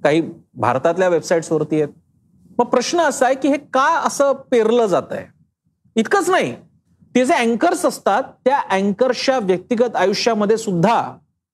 काही 0.05 0.23
भारतातल्या 0.55 1.09
वेबसाईट्सवरती 1.09 1.83
आहेत. 1.83 1.95
मग 2.59 2.65
प्रश्न 2.65 3.01
असा 3.01 3.27
आहे 3.27 3.35
की 3.35 3.49
हे 3.49 3.57
का 3.57 3.87
असं 4.07 4.33
पेरलं 4.51 4.87
जात 4.87 5.13
आहे? 5.13 5.27
इतकंच 5.97 6.31
नाही. 6.31 6.55
ते 7.15 7.25
जे 7.25 7.35
अँकर्स 7.35 7.87
असतात 7.87 8.23
त्या 8.45 8.59
अँकर्सच्या 8.71 9.39
व्यक्तिगत 9.39 9.97
आयुष्यामध्ये 9.97 10.57
सुद्धा 10.57 11.03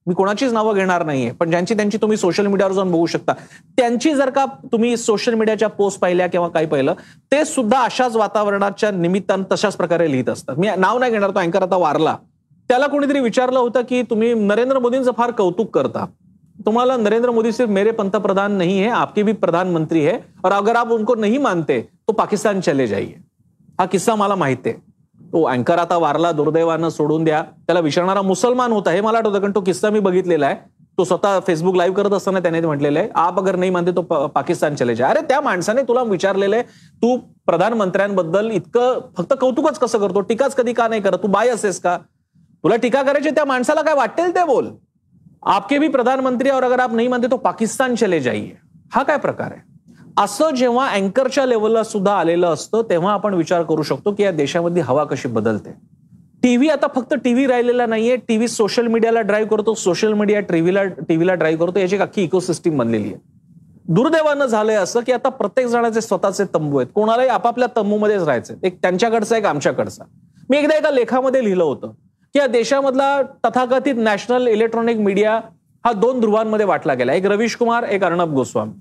मी 0.07 0.15
कोणाचीच 0.15 0.53
नावं 0.53 0.75
घेणार 0.75 1.05
नाहीये 1.07 1.31
पण 1.31 1.51
ज्यांची 1.51 1.75
त्यांची 1.75 1.99
तुम्ही 1.99 2.17
सोशल 2.17 2.47
मीडियावर 2.47 2.73
जाऊन 2.73 2.91
बघू 2.93 3.07
शकता. 3.07 3.33
त्यांची 3.77 4.15
जर 4.15 4.31
का 4.31 4.45
तुम्ही 4.73 4.97
सोशल 4.97 5.35
मीडियाच्या 5.35 5.69
पोस्ट 5.69 6.01
पाहिल्या 6.01 6.27
किंवा 6.27 6.49
काही 6.49 6.67
पाहिलं 6.67 6.95
ते 7.33 7.45
सुद्धा 7.45 7.83
अशाच 7.83 8.17
वातावरणाच्या 8.17 8.91
निमित्तानं 8.91 9.45
तशाच 9.53 9.77
प्रकारे 9.77 10.11
लिहित 10.11 10.29
असतात. 10.29 10.59
मी 10.59 10.69
नाव 10.79 10.99
नाही 10.99 11.13
घेणार 11.13 11.31
तो 11.31 11.39
अँकर 11.39 11.63
आता 11.63 11.77
वारला. 11.77 12.17
त्याला 12.71 12.87
कोणीतरी 12.87 13.21
विचारलं 13.21 13.59
होतं 13.59 13.83
की 13.89 14.03
तुम्ही 14.03 14.33
नरेंद्र 14.35 14.79
मोदींचं 14.79 15.13
फार 15.17 15.31
कौतुक 15.31 15.75
करता. 15.75 16.05
तुम्हाला 16.67 16.97
नरेंद्र 16.97 17.31
मोदी 17.31 17.53
सिर्फ 17.53 17.71
मेरे 17.71 17.91
पंतप्रधान 17.91 18.53
नहीं 18.53 18.79
है 18.81 18.91
आपके 18.91 19.23
भी 19.23 19.33
प्रधानमंत्री 19.33 20.01
है 20.01 20.17
और 20.45 20.53
अगर 20.53 20.77
आप 20.77 20.93
उनको 20.93 21.15
नहीं 21.15 21.39
मानते 21.39 21.81
तो 21.81 22.13
पाकिस्तान 22.13 22.61
चले 22.61 22.87
जाइए. 22.87 23.15
हा 23.81 23.87
किस्सा 23.87 24.15
मला 24.15 24.35
माहिती 24.35 24.69
आहे. 24.69 24.79
तो 25.21 25.43
अँकर 25.43 25.79
आता 25.79 25.97
वारला 25.99 26.31
दुर्दैवानं 26.33 26.89
सोडून 26.89 27.25
द्या. 27.25 27.43
त्याला 27.67 27.81
विचारणारा 27.81 28.23
मुसलमान 28.23 28.73
होता 28.73 28.91
हे 28.91 29.01
मला 29.01 29.19
आठवतं 29.19 29.41
कारण 29.41 29.55
तो 29.55 29.61
किस्सा 29.61 29.91
मी 29.91 30.01
बघितलेला 30.01 30.47
आहे. 30.47 30.57
तो 30.99 31.05
स्वतः 31.05 31.39
फेसबुक 31.47 31.77
लाईव्ह 31.77 31.97
करत 31.97 32.13
असताना 32.13 32.41
त्याने 32.41 32.61
म्हटलेलं 32.61 32.99
आहे 32.99 33.09
आप 33.15 33.39
अगर 33.39 33.57
नाही 33.57 33.71
मानते 33.71 33.91
तो 33.97 34.03
पाकिस्तान 34.35 34.75
चले 34.75 34.95
जा. 34.95 35.09
अरे 35.09 35.21
त्या 35.29 35.41
माणसाने 35.41 35.83
तुला 35.83 36.03
विचारलेलं 36.03 36.57
आहे 36.57 36.65
तू 37.03 37.17
प्रधानमंत्र्यांबद्दल 37.47 38.51
इतकं 38.51 39.01
फक्त 39.17 39.35
कौतुकच 39.41 39.79
कसं 39.79 39.99
करतो? 39.99 40.21
टीकाच 40.21 40.55
कधी 40.55 40.73
का 40.73 40.89
नाही 40.89 41.01
करत? 41.03 41.19
तू 41.23 41.29
बाय 41.29 41.49
असेस 41.49 41.81
का? 41.81 41.97
तुला 42.65 42.77
टीका 42.77 43.03
करायची 43.03 43.31
त्या 43.31 43.45
माणसाला 43.45 43.83
काय 43.83 43.95
वाटेल 43.95 44.35
ते 44.35 44.45
बोल. 44.45 44.69
आपके 45.43 45.79
भी 45.79 45.89
प्रधानमंत्री 45.89 46.51
और 46.51 46.63
अगर 46.63 46.81
आप 46.81 46.93
नहीं 46.95 47.09
मानते 47.09 47.31
तो 47.31 47.37
पाकिस्तान 47.37 47.95
चले 47.95 48.21
जाइए. 48.21 48.53
हा 48.95 49.03
काय 49.03 49.19
प्रकार 49.19 49.53
आहे? 49.53 49.74
असं 50.17 50.51
जेव्हा 50.51 50.89
अँकरच्या 50.89 51.47
लेवलला 51.47 51.83
सुद्धा 51.83 52.13
आलेलं 52.13 52.47
असतं 52.47 52.83
तेव्हा 52.91 53.13
आपण 53.13 53.35
विचार 53.35 53.63
करू 53.63 53.83
शकतो 53.83 54.13
की 54.13 54.23
या 54.23 54.31
देशामध्ये 54.31 54.83
हवा 54.83 55.05
कशी 55.05 55.29
बदलते. 55.29 55.71
टीव्ही 56.43 56.69
आता 56.69 56.87
फक्त 56.97 57.15
टीव्ही 57.15 57.47
राहिलेला 57.47 57.87
नाहीये. 57.87 58.17
टीव्ही 58.17 58.49
सोशल 58.49 58.87
मीडियाला 58.87 59.21
ड्राईव्ह 59.21 59.51
करतो 59.51 59.75
सोशल 59.75 60.13
मीडिया 60.13 60.41
टीव्हीला 60.41 60.85
टीव्हीला 60.85 61.35
ड्राईव्ह 61.35 61.65
करतो 61.65 61.79
याची 61.79 61.97
अख्खी 61.97 62.23
इकोसिस्टीम 62.23 62.79
बनलेली 62.79 63.09
आहे. 63.09 63.17
दुर्दैवानं 63.89 64.47
झालंय 64.47 64.75
असं 64.75 65.01
की 65.01 65.13
आता 65.13 65.29
प्रत्येक 65.29 65.67
जणाचे 65.67 66.01
स्वतःचे 66.01 66.45
तंबू 66.55 66.79
आहेत. 66.79 66.89
कोणालाही 66.95 67.29
आपापल्या 67.29 67.69
तंबूमध्येच 67.77 68.23
राहायचे 68.23 68.55
एक 68.63 68.79
त्यांच्याकडचा 68.83 69.37
एक 69.37 69.45
आमच्याकडचा. 69.45 70.05
मी 70.51 70.57
एकदा 70.57 70.77
एका 70.77 70.91
लेखामध्ये 70.91 71.45
लिहिलं 71.45 71.65
होतं 71.65 71.91
की 72.35 72.39
या 72.39 72.47
देशामधला 72.47 73.21
तथाकथित 73.45 73.95
नॅशनल 73.97 74.47
इलेक्ट्रॉनिक 74.47 74.97
मीडिया 74.97 75.41
हा 75.85 75.93
दोन 75.93 76.21
ध्रुवांमध्ये 76.21 76.67
वाटला 76.67 76.95
गेला. 76.95 77.13
एक 77.13 77.27
रवीश 77.27 77.57
कुमार 77.57 77.83
एक 77.83 78.05
अर्णब 78.05 78.35
गोस्वामी. 78.35 78.73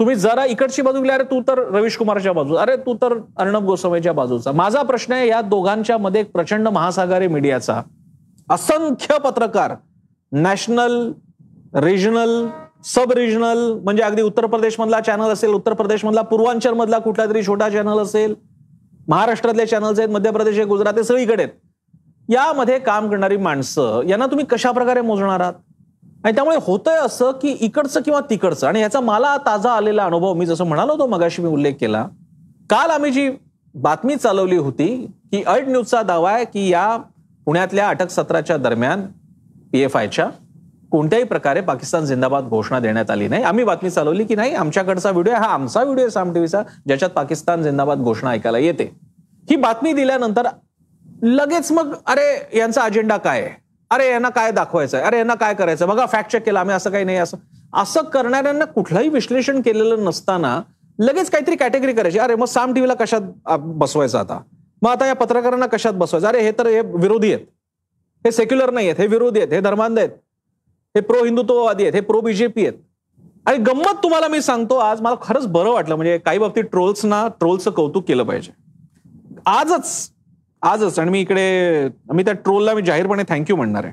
तुम्ही 0.00 0.14
जरा 0.16 0.44
इकडची 0.44 0.82
बाजू 0.82 1.00
गेली 1.00 1.12
अरे 1.12 1.24
तू 1.30 1.40
तर 1.48 1.58
रवीश 1.72 1.96
कुमारच्या 1.96 2.32
बाजू 2.32 2.54
अरे 2.56 2.76
तू 2.84 2.94
तर 3.02 3.12
अर्णब 3.38 3.64
गोस्वामीच्या 3.64 4.12
बाजूचा. 4.12 4.52
माझा 4.52 4.82
प्रश्न 4.82 5.12
आहे 5.12 5.26
या 5.28 5.40
दोघांच्या 5.40 5.98
मध्ये 5.98 6.20
एक 6.20 6.30
प्रचंड 6.32 6.68
महासागरी 6.68 7.26
मीडियाचा 7.28 7.80
असंख्य 8.48 9.18
पत्रकार 9.24 9.74
नॅशनल 10.32 10.96
रिजनल 11.84 12.46
सब 12.84 13.12
रिजनल 13.12 13.58
म्हणजे 13.84 14.02
अगदी 14.02 14.22
उत्तर 14.22 14.46
प्रदेशमधला 14.46 15.00
चॅनल 15.00 15.32
असेल 15.32 15.50
उत्तर 15.54 15.72
प्रदेशमधला 15.72 16.22
पूर्वांचलमधला 16.22 16.28
पूर्वांचल 16.30 16.74
मधला 16.74 16.98
कुठला 16.98 17.26
तरी 17.26 17.42
छोटा 17.46 17.68
चॅनल 17.68 17.98
असेल 18.02 18.34
महाराष्ट्रातले 19.08 19.66
चॅनल्स 19.66 19.98
आहेत 19.98 20.10
मध्य 20.10 20.30
प्रदेश 20.30 20.56
आहे 20.56 20.66
गुजरात 20.66 20.92
आहे 20.92 21.04
सगळीकडे 21.04 21.42
आहेत. 21.42 21.52
यामध्ये 22.28 22.78
काम 22.78 23.10
करणारी 23.10 23.36
माणसं 23.36 24.02
यांना 24.08 24.26
तुम्ही 24.26 24.44
कशा 24.46 24.70
प्रकारे 24.70 25.00
मोजणार 25.00 25.40
आहात? 25.40 25.54
आणि 26.24 26.34
त्यामुळे 26.34 26.56
होतंय 26.62 26.96
असं 26.96 27.30
की 27.32 27.56
इकडचं 27.60 28.00
किंवा 28.00 28.20
तिकडचं 28.20 28.66
आणि 28.66 28.80
याचा 28.80 29.00
मला 29.00 29.36
ताजा 29.36 29.70
आलेला 29.72 30.04
अनुभव 30.04 30.34
मी 30.34 30.46
जसं 30.46 30.64
म्हणालो 30.64 30.98
तो 30.98 31.06
मगाशी 31.06 31.42
मी 31.42 31.48
उल्लेख 31.48 31.74
केला 31.80 32.06
काल 32.70 32.90
आम्ही 32.90 33.10
जी 33.10 33.30
बातमी 33.74 34.16
चालवली 34.16 34.56
होती 34.56 34.88
की 35.32 35.42
अल्ट 35.46 35.68
न्यूजचा 35.68 36.02
दावा 36.02 36.30
आहे 36.32 36.44
की 36.44 36.68
या 36.68 36.96
पुण्यातल्या 37.46 37.88
अटक 37.88 38.10
सत्राच्या 38.10 38.56
दरम्यान 38.56 39.06
पी 39.72 39.80
एफ 39.80 39.96
आयच्या 39.96 40.28
कोणत्याही 40.92 41.24
प्रकारे 41.24 41.60
पाकिस्तान 41.60 42.04
जिंदाबाद 42.06 42.44
घोषणा 42.44 42.78
देण्यात 42.80 43.10
आली 43.10 43.28
नाही. 43.28 43.42
आम्ही 43.42 43.64
बातमी 43.64 43.90
चालवली 43.90 44.24
की 44.24 44.34
नाही 44.34 44.54
आमच्याकडचा 44.54 45.10
व्हिडिओ 45.10 45.32
हा 45.32 45.46
आमचा 45.46 45.82
व्हिडिओ 45.82 46.04
आहे 46.04 46.10
साम 46.10 46.32
टीव्हीचा 46.32 46.62
ज्याच्यात 46.86 47.10
पाकिस्तान 47.10 47.62
जिंदाबाद 47.62 47.98
घोषणा 47.98 48.30
ऐकायला 48.30 48.58
येते. 48.58 48.84
ही 49.50 49.56
बातमी 49.56 49.92
दिल्यानंतर 49.92 50.46
लगेच 51.22 51.72
मग 51.72 51.94
अरे 52.06 52.58
यांचा 52.58 52.82
अजेंडा 52.82 53.16
काय 53.16 53.40
आहे? 53.40 53.50
अरे 53.90 54.10
यांना 54.10 54.28
काय 54.28 54.50
दाखवायचं 54.52 54.96
आहे 54.96 55.06
अरे 55.06 55.18
यांना 55.18 55.34
काय 55.34 55.54
करायचं 55.54 55.88
बघा 55.88 56.06
फॅक्ट 56.06 56.30
चेक 56.30 56.44
केला 56.44 56.60
आम्ही 56.60 56.74
असं 56.74 56.90
काही 56.90 57.04
नाही 57.04 57.18
असं. 57.18 57.36
असं 57.74 58.02
करणाऱ्यांना 58.02 58.64
कुठलंही 58.64 59.08
विश्लेषण 59.08 59.60
केलेलं 59.60 60.04
नसताना 60.04 60.60
लगेच 60.98 61.30
काहीतरी 61.30 61.56
कॅटेगरी 61.56 61.92
करायची. 61.92 62.18
अरे 62.18 62.34
मग 62.34 62.44
साम 62.44 62.72
टीव्हीला 62.74 62.94
कशात 62.94 63.20
बसवायचं 63.58 64.18
आता? 64.18 64.38
मग 64.82 64.90
आता 64.90 65.06
या 65.06 65.14
पत्रकारांना 65.14 65.66
कशात 65.66 65.92
बसवायचं? 65.92 66.28
अरे 66.28 66.40
हे 66.42 66.52
तर 66.52 66.66
हे 66.66 66.80
विरोधी 66.80 67.32
आहेत. 67.32 67.46
हे 68.24 68.32
सेक्युलर 68.32 68.70
नाही 68.70 68.88
आहेत 68.88 69.00
हे 69.00 69.06
विरोधी 69.06 69.40
आहेत 69.40 69.52
हे 69.52 69.60
धर्मांध 69.60 69.98
आहेत. 69.98 70.10
हे 70.94 71.00
प्रो 71.00 71.24
हिंदुत्ववादी 71.24 71.82
आहेत 71.82 71.94
हे 71.94 72.00
प्रो 72.00 72.20
बीजेपी 72.20 72.66
आहेत. 72.66 72.78
आणि 73.46 73.58
गंमत 73.58 74.02
तुम्हाला 74.02 74.28
मी 74.28 74.40
सांगतो 74.42 74.76
आज 74.76 75.00
मला 75.00 75.16
खरंच 75.22 75.46
बरं 75.46 75.70
वाटलं. 75.70 75.94
म्हणजे 75.94 76.18
काही 76.18 76.38
बाबतीत 76.38 76.64
ट्रोल्सना 76.64 77.26
ट्रोलचं 77.28 77.70
कौतुक 77.70 78.04
केलं 78.08 78.22
पाहिजे. 78.22 78.52
आजच 79.46 80.10
आजच 80.62 80.98
आणि 80.98 81.10
मी 81.10 81.20
इकडे 81.20 81.88
मी 82.14 82.22
त्या 82.22 82.34
ट्रोलला 82.34 82.74
मी 82.74 82.82
जाहीरपणे 82.82 83.22
थँक्यू 83.28 83.56
म्हणणार 83.56 83.84
आहे. 83.84 83.92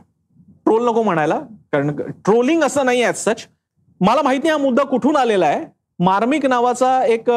ट्रोल 0.66 0.86
नको 0.88 1.04
म्हणायला 1.04 1.40
कारण 1.74 1.92
ट्रोलिंग 2.26 2.64
असं 2.64 2.86
नाही 2.86 3.02
आहे 3.04 3.14
सच 3.14 3.46
मला 4.02 4.22
माहीत 4.22 4.40
नाही 4.44 4.52
हा 4.52 4.58
मुद्दा 4.58 4.84
कुठून 4.84 5.16
आलेला 5.18 5.46
आहे. 5.46 5.64
मार्मिक 6.00 6.46
नावाचा 6.46 7.04
एक 7.06 7.30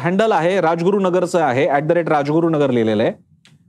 हँडल 0.00 0.32
आहे 0.32 0.60
राजगुरुनगरचं 0.60 1.40
आहे 1.40 1.68
ऍट 1.70 1.82
द 1.82 1.92
रेट 1.92 2.08
राजगुरुनगर 2.08 2.70
लिहिलेलं 2.70 3.02
आहे. 3.02 3.12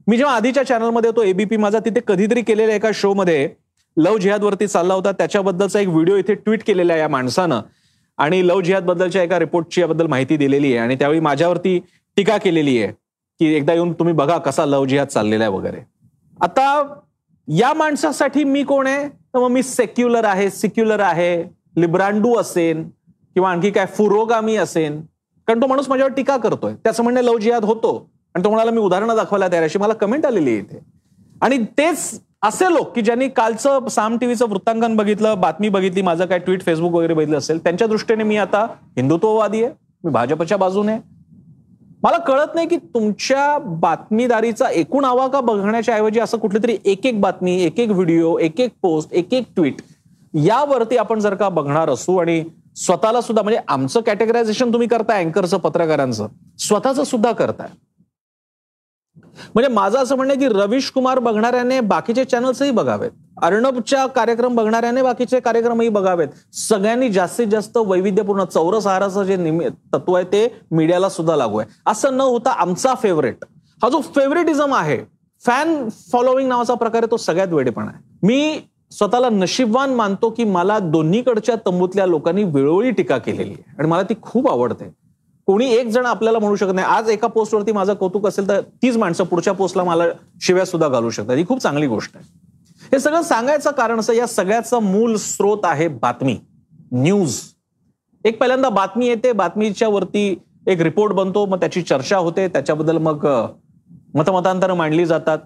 मी 0.07 0.17
जेव्हा 0.17 0.35
आधीच्या 0.35 0.63
चॅनलमध्ये 0.67 1.09
होतो 1.09 1.23
एबीपी 1.23 1.57
माझा 1.57 1.79
तिथे 1.85 2.01
कधीतरी 2.07 2.41
केलेल्या 2.41 2.75
एका 2.75 2.89
शो 2.93 3.13
मध्ये 3.13 3.49
लव 3.97 4.17
जिहादवरती 4.17 4.67
चालला 4.67 4.93
होता. 4.93 5.11
त्याच्याबद्दलचा 5.11 5.79
एक 5.79 5.87
व्हिडिओ 5.87 6.15
इथे 6.15 6.33
ट्विट 6.33 6.63
केलेला 6.67 6.93
आहे 6.93 7.01
या 7.01 7.07
माणसानं. 7.07 7.61
आणि 8.17 8.47
लव 8.47 8.61
जिहाद 8.61 8.83
बद्दलच्या 8.83 9.23
एका 9.23 9.39
रिपोर्टची 9.39 9.81
याबद्दल 9.81 10.07
माहिती 10.07 10.37
दिलेली 10.37 10.67
आहे. 10.67 10.77
आणि 10.77 10.95
त्यावेळी 10.95 11.19
माझ्यावरती 11.19 11.79
टीका 12.17 12.37
केलेली 12.37 12.81
आहे. 12.83 12.91
की 13.39 13.53
एकदा 13.53 13.73
येऊन 13.73 13.93
तुम्ही 13.93 14.13
बघा 14.13 14.37
कसा 14.37 14.65
लव 14.65 14.85
जिहाद 14.85 15.07
चाललेला 15.07 15.43
आहे 15.43 15.53
वगैरे. 15.53 15.77
आता 16.41 16.83
या 17.47 17.73
माणसासाठी 17.73 18.43
मी 18.43 18.63
कोण 18.63 18.87
आहे? 18.87 19.07
तर 19.07 19.39
मग 19.39 19.47
मी 19.47 19.63
सेक्युलर 19.63 20.25
आहे 20.25 20.49
सिक्युलर 20.49 20.99
आहे 20.99 21.43
लिब्रांडू 21.77 22.35
असेन 22.35 22.83
किंवा 23.33 23.51
आणखी 23.51 23.71
काय 23.71 23.85
फुरोगामी 23.85 24.55
असेन. 24.55 25.01
कारण 25.47 25.61
तो 25.61 25.67
माणूस 25.67 25.89
माझ्यावर 25.89 26.11
टीका 26.13 26.37
करतोय. 26.37 26.73
त्याचं 26.73 27.03
म्हणणे 27.03 27.25
लव 27.25 27.37
जिहाद 27.37 27.65
होतो. 27.65 28.09
आणि 28.35 28.43
तो 28.43 28.49
म्हणाला 28.49 28.71
मी 28.71 28.77
उदाहरणं 28.77 29.15
दाखवायला 29.15 29.47
तयार 29.47 29.63
अशी 29.63 29.79
मला 29.79 29.93
कमेंट 29.93 30.25
आलेली 30.25 30.49
आहे 30.49 30.59
इथे. 30.59 30.79
आणि 31.41 31.57
तेच 31.77 32.19
असे 32.41 32.65
लोक 32.65 32.93
की 32.95 33.01
ज्यांनी 33.01 33.27
कालचं 33.29 33.87
साम 33.87 34.17
टीव्हीचं 34.17 34.49
वृत्तांकन 34.49 34.95
बघितलं 34.95 35.39
बातमी 35.41 35.69
बघितली 35.69 36.01
माझं 36.01 36.25
काय 36.25 36.39
ट्विट 36.39 36.65
फेसबुक 36.65 36.93
वगैरे 36.93 37.13
बघितलं 37.13 37.37
असेल 37.37 37.63
त्यांच्या 37.63 37.87
दृष्टीने 37.87 38.23
मी 38.23 38.37
आता 38.37 38.65
हिंदुत्ववादी 38.97 39.63
आहे. 39.63 39.73
मी 40.03 40.11
भाजपच्या 40.11 40.57
बाजूने 40.57 40.97
मला 42.03 42.17
कळत 42.17 42.55
नाही 42.55 42.67
की 42.67 42.77
तुमच्या 42.77 43.57
बातमीदारीचा 43.57 44.69
एकूण 44.69 45.05
आवाका 45.05 45.39
बघण्याच्या 45.39 45.95
ऐवजी 45.95 46.19
असं 46.19 46.37
कुठली 46.37 46.59
तरी 46.63 46.77
एक 46.85 47.05
एक 47.05 47.21
बातमी 47.21 47.63
एक 47.63 47.79
एक 47.79 47.89
व्हिडिओ 47.89 48.37
एक 48.37 48.59
एक 48.59 48.71
पोस्ट 48.81 49.13
एक 49.13 49.33
एक 49.33 49.45
ट्विट 49.55 49.75
यावरती 50.33 50.97
आपण 50.97 51.19
जर 51.19 51.35
का 51.35 51.49
बघणार 51.49 51.89
असू 51.89 52.17
आणि 52.17 52.43
स्वतःला 52.75 53.21
सुद्धा 53.21 53.43
म्हणजे 53.43 53.59
आमचं 53.67 54.01
कॅटेगरायझेशन 54.01 54.73
तुम्ही 54.73 54.87
करताय 54.87 55.23
अँकरचं 55.23 55.57
पत्रकारांचं 55.57 56.27
स्वतःचं 56.59 57.03
सुद्धा 57.03 57.31
करताय. 57.31 57.67
म्हणजे 59.55 59.73
माझं 59.73 59.97
असं 59.97 60.15
म्हणणं 60.15 60.39
की 60.39 60.47
रवीश 60.49 60.89
कुमार 60.91 61.19
बघणाऱ्याने 61.19 61.79
बाकीचे 61.79 62.23
चॅनल्सही 62.25 62.71
बघावेत. 62.71 63.11
अर्णबच्या 63.41 64.05
कार्यक्रम 64.05 64.55
बघणाऱ्याने 64.55 65.01
बाकीचे 65.01 65.39
कार्यक्रमही 65.39 65.89
बघावेत. 65.89 66.27
सगळ्यांनी 66.53 67.09
जास्तीत 67.09 67.47
जास्त 67.47 67.77
वैविध्यपूर्ण 67.77 68.43
चौरस 68.43 68.87
आहाराचं 68.87 69.23
जे 69.23 69.69
तत्व 69.93 70.13
आहे 70.13 70.25
ते 70.25 70.47
मीडियाला 70.71 71.09
सुद्धा 71.09 71.35
लागू 71.35 71.57
आहे. 71.57 71.69
असं 71.87 72.17
न 72.17 72.21
होता 72.21 72.51
आमचा 72.51 72.93
फेवरेट 72.93 73.45
हा 73.81 73.89
जो 73.89 73.99
फेवरेटिझम 74.15 74.73
आहे 74.73 74.97
फॅन 75.43 75.87
फॉलोईंग 76.11 76.47
नावाचा 76.49 76.73
प्रकार 76.73 77.03
आहे 77.03 77.11
तो 77.11 77.17
सगळ्यात 77.17 77.53
वेडेपणा 77.53 77.85
आहे. 77.85 78.01
मी 78.23 78.59
स्वतःला 78.91 79.29
नशीबवान 79.29 79.93
मानतो 79.93 80.29
की 80.29 80.43
मला 80.43 80.77
दोन्हीकडच्या 80.79 81.55
तंबूतल्या 81.65 82.05
लोकांनी 82.05 82.43
वेळोवेळी 82.43 82.91
टीका 82.91 83.17
केलेली 83.17 83.49
आहे. 83.49 83.75
आणि 83.79 83.87
मला 83.87 84.01
ती 84.01 84.13
खूप 84.21 84.49
आवडते. 84.49 84.89
कोणी 85.49 85.65
एक 85.73 85.87
जण 85.89 86.05
आपल्याला 86.05 86.39
म्हणू 86.39 86.55
शकत 86.55 86.73
नाही. 86.75 86.87
आज 86.87 87.09
एका 87.09 87.27
पोस्टवरती 87.27 87.71
माझं 87.71 87.93
कौतुक 87.93 88.25
असेल 88.27 88.47
तर 88.47 88.59
तीच 88.83 88.97
माणसं 88.97 89.23
पुढच्या 89.23 89.53
पोस्टला 89.53 89.83
मला 89.83 90.03
शिव्या 90.41 90.65
सुद्धा 90.65 90.87
घालू 90.87 91.09
शकतात. 91.09 91.37
ही 91.37 91.45
खूप 91.45 91.59
चांगली 91.59 91.87
गोष्ट 91.87 92.15
आहे. 92.15 92.25
हे 92.91 92.99
सगळं 92.99 93.21
सांगायचं 93.21 93.71
कारण 93.71 93.99
असं 93.99 94.13
या 94.13 94.27
सगळ्याचं 94.27 94.79
मूल 94.79 95.15
स्रोत 95.15 95.63
आहे 95.63 95.87
बातमी. 95.87 96.37
न्यूज. 96.91 97.39
एक 98.25 98.39
पहिल्यांदा 98.39 98.69
बातमी 98.69 99.07
येते 99.07 99.31
बातमीच्या 99.31 99.87
वरती 99.87 100.27
एक 100.67 100.81
रिपोर्ट 100.81 101.13
बनतो 101.13 101.45
मग 101.45 101.59
त्याची 101.59 101.81
चर्चा 101.81 102.17
होते 102.17 102.47
त्याच्याबद्दल 102.47 102.97
मग 102.97 103.25
मतमतांतरं 104.15 104.73
मांडली 104.73 105.05
जातात. 105.05 105.39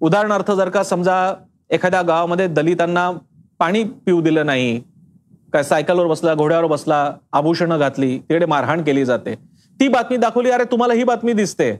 उदाहरणार्थ 0.00 0.50
जर 0.50 0.68
का 0.68 0.82
समजा 0.82 1.34
एखाद्या 1.70 2.02
गावामध्ये 2.02 2.46
दलितांना 2.46 3.10
पाणी 3.58 3.84
पिऊ 3.84 4.20
दिलं 4.20 4.46
नाही 4.46 4.80
काय 5.54 5.62
सायकलवर 5.62 6.06
बसला 6.06 6.34
घोड्यावर 6.34 6.66
बसला 6.66 7.12
आभूषणं 7.32 7.78
घातली 7.78 8.18
तिकडे 8.18 8.46
मारहाण 8.46 8.82
केली 8.82 9.04
जाते. 9.04 9.34
ती 9.80 9.88
बातमी 9.88 10.16
दाखवली 10.16 10.50
अरे 10.50 10.64
तुम्हाला 10.64 10.94
ही 10.94 11.04
बातमी 11.04 11.32
दिसते. 11.32 11.72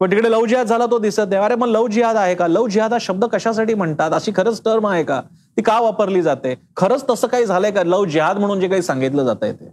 पण 0.00 0.10
तिकडे 0.10 0.30
लव 0.30 0.46
जिहाद 0.46 0.66
झाला 0.66 0.86
तो 0.86 0.98
दिसत 0.98 1.20
नाही. 1.20 1.42
अरे 1.42 1.54
मग 1.54 1.66
लव 1.66 1.86
जिहाद 1.86 2.16
आहे 2.16 2.34
का? 2.34 2.46
लव 2.46 2.66
जिहाद 2.68 2.92
हा 2.92 2.98
शब्द 3.00 3.24
कशासाठी 3.24 3.74
म्हणतात? 3.74 4.10
अशी 4.10 4.32
खरंच 4.36 4.60
टर्म 4.64 4.86
आहे 4.86 5.04
का? 5.04 5.20
ती 5.56 5.62
का 5.62 5.80
वापरली 5.80 6.22
जाते? 6.22 6.54
खरंच 6.76 7.04
तसं 7.10 7.26
काही 7.26 7.44
झालंय 7.44 7.70
का? 7.70 7.82
लव 7.82 8.04
जिहाद 8.04 8.38
म्हणून 8.38 8.60
जे 8.60 8.68
काही 8.68 8.82
सांगितलं 8.82 9.24
जात 9.24 9.36
आहे 9.42 9.52
ते. 9.52 9.72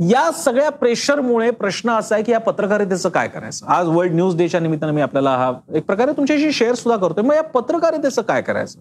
या 0.00 0.32
सगळ्या 0.32 0.70
प्रेशरमुळे 0.70 1.50
प्रश्न 1.50 1.90
असा 1.90 2.14
आहे 2.14 2.24
की 2.24 2.32
या 2.32 2.40
पत्रकारितेचं 2.40 3.08
काय 3.08 3.28
करायचं? 3.28 3.66
आज 3.66 3.86
वर्ल्ड 3.86 4.14
न्यूज 4.14 4.36
डेच्या 4.36 4.60
निमित्तानं 4.60 4.92
मी 4.92 5.00
आपल्याला 5.00 5.30
हा 5.30 5.52
एक 5.74 5.86
प्रकारे 5.86 6.12
तुमच्याशी 6.12 6.52
शेअर 6.52 6.74
सुद्धा 6.74 7.06
करतोय. 7.06 7.24
मग 7.24 7.34
या 7.34 7.42
पत्रकारितेचं 7.42 8.22
काय 8.22 8.42
करायचं? 8.42 8.80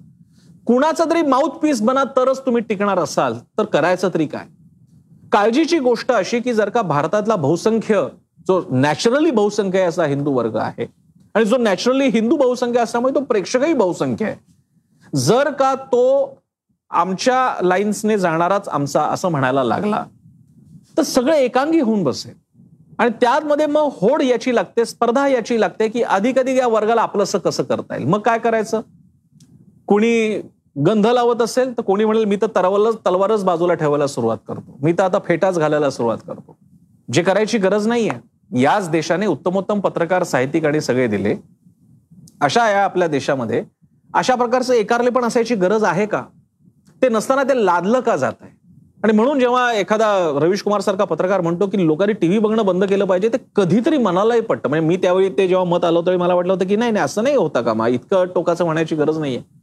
कुणाचा 0.68 1.04
तरी 1.10 1.22
माउथ 1.22 1.58
पीस 1.60 1.82
बना 1.82 2.04
तरच 2.18 2.46
तुम्ही 2.46 2.62
टिकणार 2.62 3.00
असाल 3.00 3.34
तर 3.58 3.66
करायचं 3.66 4.10
तरी 4.14 4.26
काय? 4.26 4.46
काळजीची 5.32 5.80
गोष्ट 5.80 6.12
अशी 6.12 6.40
की 6.40 6.54
जर 6.54 6.70
का 6.70 6.82
भारतातला 6.82 7.36
बहुसंख्य 7.36 8.04
जो 8.48 8.62
नॅचरली 8.72 9.32
बहुसंख्य 9.32 9.80
आहे 9.80 9.88
असा 9.88 10.06
हिंदू 10.06 10.32
वर्ग 10.32 10.56
आहे 10.56 10.86
आणि 11.36 11.46
जो 11.46 11.58
नॅचरली 11.58 12.08
हिंदू 12.08 12.36
बहुसंख्य 12.38 12.80
असल्यामुळे 12.80 13.14
तो 13.16 13.20
प्रेक्षकही 13.20 13.74
बहुसंख्य 13.74 14.26
आहे 14.26 15.18
जर 15.18 15.50
का 15.52 15.74
तो 15.92 16.04
आमच्या 16.92 17.56
लाईन्सने 17.62 18.18
जाणाराच 18.18 18.68
आमचा 18.70 19.02
असं 19.04 19.30
म्हणायला 19.30 19.64
लागला 19.64 20.04
तर 20.98 21.04
सगळं 21.04 21.34
एकांगी 21.34 21.80
होऊन 21.80 22.04
बसेल. 22.04 22.34
आणि 23.00 23.10
त्यामध्ये 23.22 23.66
मग 23.66 23.90
होड 24.02 24.22
याची 24.22 24.56
लागते 24.56 24.86
स्पर्धा 24.86 25.28
याची 25.28 25.60
लागते 25.62 25.88
की 25.88 26.02
अधिक 26.02 26.40
अधिक 26.40 26.58
या 26.58 26.68
वर्गाला 26.68 27.02
आपलंसं 27.02 27.38
कसं 27.38 27.64
करता 27.64 27.96
येईल? 27.96 28.08
मग 28.08 28.20
काय 28.20 28.40
करायचं? 28.40 28.82
कोणी 29.94 30.42
गंध 30.86 31.08
लावत 31.08 31.42
असेल 31.42 31.78
तर 31.78 31.82
कोणी 31.82 32.06
म्हणेल 32.06 32.26
मी 32.26 32.36
तर 32.36 32.48
तरवलच 32.56 32.96
तलवारच 32.96 33.44
बाजूला 33.44 33.74
ठेवायला 33.74 34.08
सुरुवात 34.08 34.38
करतो. 34.48 34.78
मी 34.82 34.94
तर 34.94 35.04
आता 35.04 35.20
फेटाच 35.20 35.60
घालायला 35.60 35.90
सुरुवात 35.90 36.18
करतो. 36.28 36.56
जे 37.14 37.22
करायची 37.22 37.58
गरज 37.58 37.88
नाहीये. 37.88 38.12
याच 38.62 38.90
देशाने 38.90 39.26
उत्तमोत्तम 39.26 39.80
पत्रकार 39.80 40.24
साहित्यिक 40.24 40.66
आणि 40.66 40.82
सगळे 40.82 41.08
दिले. 41.08 41.36
अशा 42.42 42.70
या 42.70 42.84
आपल्या 42.84 43.08
देशामध्ये. 43.08 43.64
अशा 44.14 44.36
प्रकारचं 44.36 44.74
एकारले 44.74 45.10
पण 45.10 45.24
असायची 45.24 45.56
गरज 45.56 45.84
आहे 45.84 46.06
का? 46.06 46.24
ते 47.02 47.10
नसताना 47.10 47.44
ते 47.44 47.66
लादलं 47.66 48.00
का 48.00 48.16
जात 48.16 48.34
आहे? 48.42 48.52
आणि 49.04 49.14
म्हणून 49.14 49.40
जेव्हा 49.40 49.74
एखादा 49.74 50.32
रवीश 50.42 50.62
कुमार 50.62 50.82
सारखा 50.82 51.04
पत्रकार 51.04 51.42
म्हणतो 51.42 51.68
की 51.68 51.86
लोकांनी 51.86 52.14
टीव्ही 52.14 52.40
बघणं 52.40 52.66
बंद 52.66 52.84
केलं 52.84 53.06
पाहिजे 53.06 53.30
ते 53.30 53.38
कधीतरी 53.56 53.98
मनालाही 53.98 54.42
पटतं. 54.42 54.70
म्हणजे 54.70 54.88
मी 54.88 54.98
त्यावेळी 54.98 55.30
ते 55.30 55.48
जेव्हा 55.48 55.66
मत 55.66 55.86
आलं 55.86 56.02
त्यावेळी 56.02 56.22
मला 56.22 56.34
वाटलं 56.34 56.54
होतं 56.54 56.68
की 56.68 56.76
नाही 56.76 56.92
नाही 56.92 57.06
असं 57.06 57.24
नाही 57.24 57.36
होतं 57.36 57.62
का 57.62 57.74
मा 57.74 57.88
इतकं 57.88 58.26
टोकाचं 58.26 58.66
म्हणायची 58.66 58.96
गरज 58.96 59.18
नाहीये. 59.18 59.63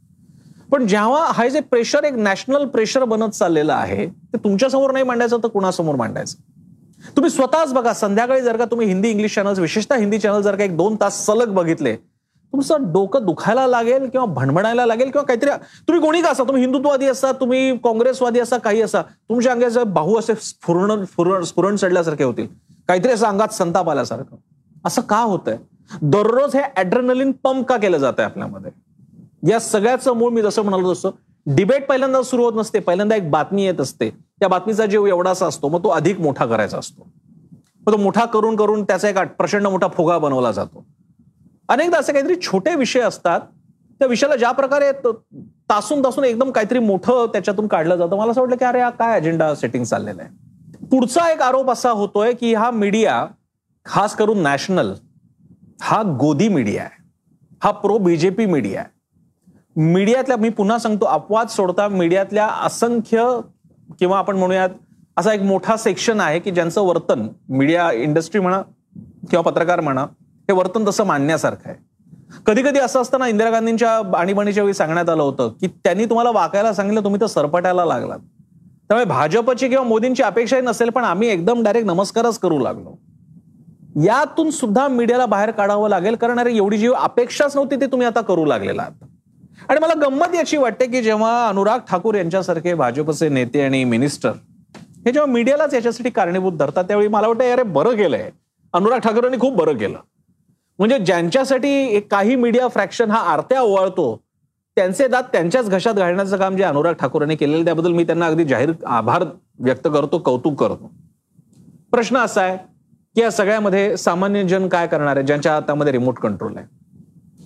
पण 0.71 0.87
जेव्हा 0.87 1.25
हा 1.27 1.47
जे 1.47 1.59
प्रेशर 1.61 2.03
एक 2.03 2.13
नॅशनल 2.13 2.65
प्रेशर 2.65 3.03
बनत 3.03 3.29
चाललेलं 3.29 3.73
आहे 3.73 4.05
ते 4.05 4.37
तुमच्यासमोर 4.37 4.91
नाही 4.91 5.05
मांडायचं 5.05 5.37
तर 5.37 5.47
कुणासमोर 5.47 5.95
मांडायचं? 5.95 6.37
तुम्ही 7.15 7.29
स्वतःच 7.31 7.73
बघा 7.73 7.93
संध्याकाळी 7.93 8.41
जर 8.41 8.57
का 8.57 8.65
तुम्ही 8.65 8.87
हिंदी 8.87 9.09
इंग्लिश 9.09 9.35
चॅनल्स 9.35 9.59
विशेषतः 9.59 9.95
हिंदी 9.95 10.19
चॅनल 10.19 10.41
जर 10.41 10.55
का 10.55 10.63
एक 10.63 10.75
दोन 10.77 10.95
तास 11.01 11.25
सलग 11.25 11.53
बघितले 11.53 11.95
तुमचं 12.53 12.91
डोकं 12.93 13.25
दुखायला 13.25 13.65
लागेल 13.67 14.07
किंवा 14.09 14.25
भणभणायला 14.25 14.85
लागेल 14.85 15.09
किंवा 15.11 15.23
काहीतरी 15.25 15.49
तुम्ही 15.87 16.01
कोणी 16.01 16.21
का 16.21 16.29
असा? 16.29 16.43
तुम्ही 16.43 16.63
हिंदुत्ववादी 16.63 17.07
असा 17.07 17.31
तुम्ही 17.31 17.77
काँग्रेसवादी 17.77 18.39
असा 18.39 18.57
काही 18.57 18.81
असा? 18.81 19.01
तुमच्या 19.01 19.51
अंगाचे 19.51 19.83
बाहू 19.83 20.17
असे 20.19 20.33
स्फुरण 20.35 21.03
स्फुरण 21.05 21.43
स्फुरण 21.43 21.75
चढल्यासारखे 21.75 22.23
होतील 22.23 22.47
काहीतरी 22.87 23.11
असं 23.11 23.27
अंगात 23.27 23.53
संताप 23.53 23.89
आल्यासारखं. 23.89 24.35
असं 24.85 25.01
का 25.01 25.19
होतंय? 25.19 25.57
दररोज 26.01 26.55
हे 26.55 26.61
ऍड्रेनलिन 26.77 27.31
पंप 27.43 27.65
का 27.65 27.77
केलं 27.77 27.97
जात 27.97 28.13
आहे 28.17 28.25
आपल्यामध्ये? 28.25 28.71
या 29.49 29.59
सगळ्याचं 29.59 30.13
मूळ 30.13 30.31
मी 30.31 30.41
जसं 30.41 30.61
म्हणालो 30.61 30.93
तसं 30.93 31.09
डिबेट 31.45 31.87
पहिल्यांदा 31.87 32.21
सुरू 32.23 32.43
होत 32.43 32.53
नसते. 32.55 32.79
पहिल्यांदा 32.79 33.15
एक 33.15 33.29
बातमी 33.31 33.65
येत 33.65 33.79
असते. 33.81 34.09
त्या 34.09 34.47
बातमीचा 34.49 34.85
जीव 34.85 35.05
एवढासा 35.05 35.45
असतो 35.45 35.69
मग 35.69 35.83
तो 35.83 35.89
अधिक 35.89 36.19
मोठा 36.19 36.45
करायचा 36.45 36.77
असतो. 36.77 37.07
मग 37.81 37.93
तो 37.93 37.97
मोठा 37.97 38.25
करून 38.25 38.55
करून 38.55 38.83
त्याचा 38.83 39.09
एक 39.09 39.17
प्रचंड 39.37 39.67
मोठा 39.67 39.87
फुगा 39.87 40.17
बनवला 40.17 40.51
जातो. 40.51 40.85
अनेकदा 41.69 41.97
असे 41.97 42.13
काहीतरी 42.13 42.35
छोटे 42.41 42.75
विषय 42.75 42.99
असतात 42.99 43.41
त्या 43.99 44.07
विषयाला 44.07 44.35
ज्या 44.35 44.51
प्रकारे 44.51 44.91
तासून 45.69 46.03
तासून 46.03 46.23
एकदम 46.23 46.51
काहीतरी 46.51 46.79
मोठं 46.79 47.25
त्याच्यातून 47.33 47.67
काढलं 47.67 47.95
जातं. 47.95 48.17
मला 48.17 48.31
असं 48.31 48.41
वाटलं 48.41 48.55
की 48.55 48.65
अरे 48.65 48.81
हा 48.81 48.89
काय 48.89 49.19
अजेंडा 49.19 49.53
सेटिंग 49.55 49.83
चाललेला 49.83 50.21
आहे? 50.23 50.85
पुढचा 50.87 51.29
एक 51.31 51.41
आरोप 51.41 51.69
असा 51.71 51.89
होतोय 51.89 52.33
की 52.33 52.53
हा 52.53 52.71
मीडिया 52.71 53.25
खास 53.85 54.15
करून 54.15 54.39
नॅशनल 54.39 54.93
हा 55.81 56.01
गोदी 56.19 56.47
मीडिया 56.47 56.83
आहे. 56.83 57.03
हा 57.63 57.71
प्रो 57.71 57.97
बीजेपी 57.97 58.45
मीडिया 58.45 58.79
आहे. 58.79 58.89
मीडियातल्या 59.75 60.37
मी 60.37 60.49
पुन्हा 60.49 60.77
सांगतो 60.77 61.05
अपवाद 61.05 61.47
सोडता 61.47 61.87
मीडियातल्या 61.87 62.47
असंख्य 62.65 63.25
किंवा 63.99 64.17
आपण 64.17 64.37
म्हणूयात 64.37 64.69
असा 65.17 65.33
एक 65.33 65.41
मोठा 65.41 65.75
सेक्शन 65.77 66.19
आहे 66.19 66.39
की 66.39 66.51
ज्यांचं 66.51 66.81
वर्तन 66.81 67.27
मीडिया 67.49 67.91
इंडस्ट्री 67.91 68.41
म्हणा 68.41 68.61
किंवा 69.29 69.41
पत्रकार 69.41 69.81
म्हणा 69.81 70.01
हे 70.49 70.53
वर्तन 70.53 70.87
तसं 70.87 71.05
मानण्यासारखं 71.05 71.69
आहे. 71.69 71.77
कधी 72.45 72.61
कधी 72.63 72.79
असं 72.79 73.01
असताना 73.01 73.27
इंदिरा 73.27 73.49
गांधींच्या 73.49 73.91
आणीबाणीच्या 74.17 74.63
वेळी 74.63 74.73
सांगण्यात 74.73 75.09
आलं 75.09 75.23
होतं 75.23 75.49
की 75.61 75.67
त्यांनी 75.67 76.05
तुम्हाला 76.05 76.31
वाकायला 76.31 76.73
सांगितलं 76.73 77.03
तुम्ही 77.03 77.21
तर 77.21 77.25
सरपटायला 77.25 77.85
लागलात. 77.85 78.19
त्यामुळे 78.19 79.05
भाजपची 79.05 79.67
किंवा 79.67 79.83
मोदींची 79.83 80.23
अपेक्षाही 80.23 80.61
नसेल 80.61 80.89
पण 80.89 81.03
आम्ही 81.03 81.29
एकदम 81.29 81.63
डायरेक्ट 81.63 81.87
नमस्कारच 81.87 82.39
करू 82.39 82.59
लागलो. 82.59 82.95
यातून 84.03 84.49
सुद्धा 84.49 84.87
मीडियाला 84.87 85.25
बाहेर 85.25 85.51
काढावं 85.51 85.89
लागेल 85.89 86.15
कारण 86.15 86.39
अरे 86.39 86.55
एवढी 86.55 86.77
जी 86.77 86.89
अपेक्षाच 86.95 87.55
नव्हती 87.55 87.75
ते 87.81 87.85
तुम्ही 87.85 88.07
आता 88.07 88.21
करू 88.21 88.45
लागलेला 88.45 88.81
आहात 88.81 89.07
आणि 89.69 89.79
मला 89.79 89.93
गंमत 90.01 90.35
याची 90.35 90.57
वाटते 90.57 90.85
की 90.85 91.01
जेव्हा 91.01 91.47
अनुराग 91.47 91.79
ठाकूर 91.89 92.15
यांच्यासारखे 92.15 92.73
भाजपचे 92.73 93.29
नेते 93.29 93.61
आणि 93.61 93.83
मिनिस्टर 93.83 94.31
हे 95.05 95.11
जेव्हा 95.11 95.31
मीडियालाच 95.31 95.73
याच्यासाठी 95.73 96.09
कारणीभूत 96.09 96.53
धरतात 96.53 96.83
त्यावेळी 96.83 97.07
मला 97.07 97.27
वाटतं 97.27 97.51
अरे 97.51 97.63
बरं 97.63 97.95
केलंय. 97.95 98.29
अनुराग 98.73 98.99
ठाकूरांनी 98.99 99.37
खूप 99.39 99.55
बरं 99.55 99.77
केलं. 99.77 99.97
म्हणजे 100.79 100.97
ज्यांच्यासाठी 100.97 101.99
काही 101.99 102.35
मीडिया 102.35 102.67
फ्रॅक्शन 102.67 103.11
हा 103.11 103.19
आरत्या 103.31 103.61
ओवाळतो 103.61 104.15
त्यांचे 104.77 105.07
दात 105.07 105.23
त्यांच्याच 105.23 105.69
घशात 105.69 105.93
घालण्याचं 105.93 106.37
काम 106.37 106.55
जे 106.55 106.63
अनुराग 106.63 106.93
ठाकूरांनी 106.93 107.35
केलेलं 107.35 107.65
त्याबद्दल 107.65 107.91
मी 107.91 108.03
त्यांना 108.03 108.25
अगदी 108.25 108.43
जाहीर 108.43 108.71
आभार 108.85 109.23
व्यक्त 109.59 109.87
करतो 109.87 110.17
कौतुक 110.17 110.59
करतो. 110.59 110.91
प्रश्न 111.91 112.17
असा 112.17 112.41
आहे 112.41 112.57
की 113.15 113.21
या 113.21 113.31
सगळ्यामध्ये 113.31 113.97
सामान्य 113.97 114.43
जन 114.43 114.67
काय 114.67 114.87
करणार 114.87 115.17
आहे 115.17 115.25
ज्यांच्या 115.25 115.53
हातामध्ये 115.53 115.93
रिमोट 115.93 116.19
कंट्रोल 116.19 116.57
आहे? 116.57 116.65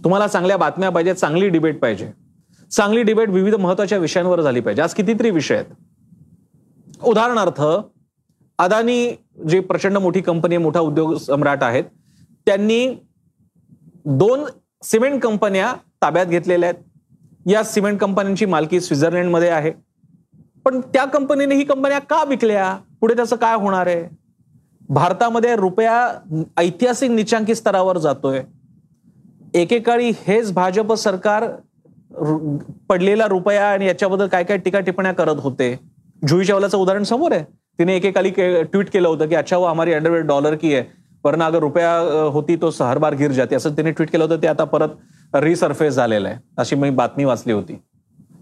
तुम्हाला 0.06 0.28
चांगल्या 0.28 0.58
बातम्या 0.58 0.89
पाहिजेत 0.89 1.15
चांगली 1.15 1.50
डिबेट 1.50 1.80
पाहिजे. 1.80 2.12
चांगली 2.72 3.04
डिबेट 3.04 3.30
विविध 3.30 3.56
महत्त्वाच्या 3.56 3.98
विषयांवर 3.98 4.41
झाली 4.41 4.60
पाहिजे. 4.60 4.82
आज 4.82 4.94
कितीतरी 4.94 5.30
विषय 5.30 5.56
आहेत. 5.56 5.65
उदाहरणार्थ 7.04 7.62
अदानी 8.60 9.15
जी 9.50 9.60
प्रचंड 9.60 9.98
मोठी 9.98 10.22
कंपनी 10.22 10.58
मोठा 10.58 10.80
उद्योग 10.80 11.15
सम्राट 11.15 11.63
आहेत 11.63 11.84
त्यांनी 12.46 12.96
दोन 14.06 14.44
सिमेंट 14.84 15.24
कंपन्या 15.24 15.74
ताब्यात 16.02 16.26
घेतलेल्या 16.26 16.70
आहेत. 16.70 16.84
या 17.52 17.63
सिमेंट 17.63 18.00
कंपन्यांची 18.00 18.46
मालकी 18.46 18.82
स्वित्झर्लंडमध्ये 18.82 19.50
आहे. 19.50 19.72
पण 20.65 20.82
त्या 20.82 21.06
कंपनीने 21.06 21.56
ही 21.56 21.63
कंपन्या 21.63 22.00
का 22.00 22.24
विकल्या? 22.24 22.78
पुढे 23.02 23.15
त्याचं 23.15 23.36
काय 23.36 23.56
होणार 23.56 23.88
आहे? 23.88 24.06
भारतामध्ये 24.89 25.56
रुपया 25.56 26.20
ऐतिहासिक 26.58 27.12
निचांकी 27.12 27.56
स्तरावर 27.56 27.98
जातोय. 27.98 28.44
एकेकाळी 29.56 30.10
हेच 30.28 30.52
भाजप 30.54 30.94
सरकार 30.94 31.44
पडलेला 32.89 33.28
रुपया 33.28 33.65
आणि 33.68 33.88
याच्याबद्दल 33.88 34.28
काय 34.28 34.44
काय 34.44 34.58
टीका 34.58 34.80
टिप्पण्या 34.80 35.12
करत 35.13 35.39
होते? 35.39 35.76
जुई 36.22 36.46
चावलाचं 36.46 36.78
उदाहरण 36.78 37.04
समोर 37.04 37.32
आहे. 37.32 37.44
तिने 37.80 37.96
एकेकाळी 37.96 38.30
ट्विट 38.63 38.89
केलं 38.89 39.08
होतं 39.08 39.28
की 39.28 39.36
अच्छा 39.36 39.58
वो 39.58 39.65
हमारी 39.65 39.94
डॉलर 40.22 40.56
की 40.56 40.74
आहे 40.74 40.84
वरना 41.24 41.46
अगर 41.46 41.60
रुपया 41.60 41.91
होती 42.34 42.56
तो 42.62 42.70
हर 42.82 42.98
बार 42.98 43.13
गिर 43.15 43.32
जाते. 43.32 43.56
असं 43.56 43.78
तिने 43.78 43.91
ट्विट 43.91 44.10
केलं 44.12 44.24
होतं. 44.24 44.41
ते 44.41 44.48
आता 44.48 44.63
परत 44.63 45.36
रिसर्फेस 45.36 45.94
झालेलं 45.94 46.28
आहे. 46.30 46.38
अशी 46.58 46.76
मी 46.76 46.89
बातमी 46.89 47.26
वाचली 47.26 47.54
होती. 47.54 47.78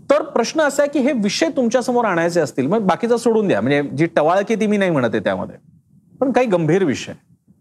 तर 0.09 0.21
प्रश्न 0.23 0.61
असा 0.61 0.83
आहे 0.83 0.91
की 0.91 0.99
हे 1.05 1.11
विषय 1.13 1.49
तुमच्यासमोर 1.55 2.05
आणायचे 2.05 2.39
असतील 2.39 2.67
मग 2.67 2.85
बाकीचं 2.87 3.17
सोडून 3.17 3.47
द्या. 3.47 3.61
म्हणजे 3.61 3.81
जी 3.97 4.05
टवाळकी 4.15 4.55
ती 4.55 4.67
मी 4.67 4.77
नाही 4.77 4.91
म्हणत 4.91 5.09
आहे 5.13 5.23
त्यामध्ये. 5.23 5.55
पण 6.19 6.31
काही 6.31 6.47
गंभीर 6.47 6.83
विषय. 6.83 7.13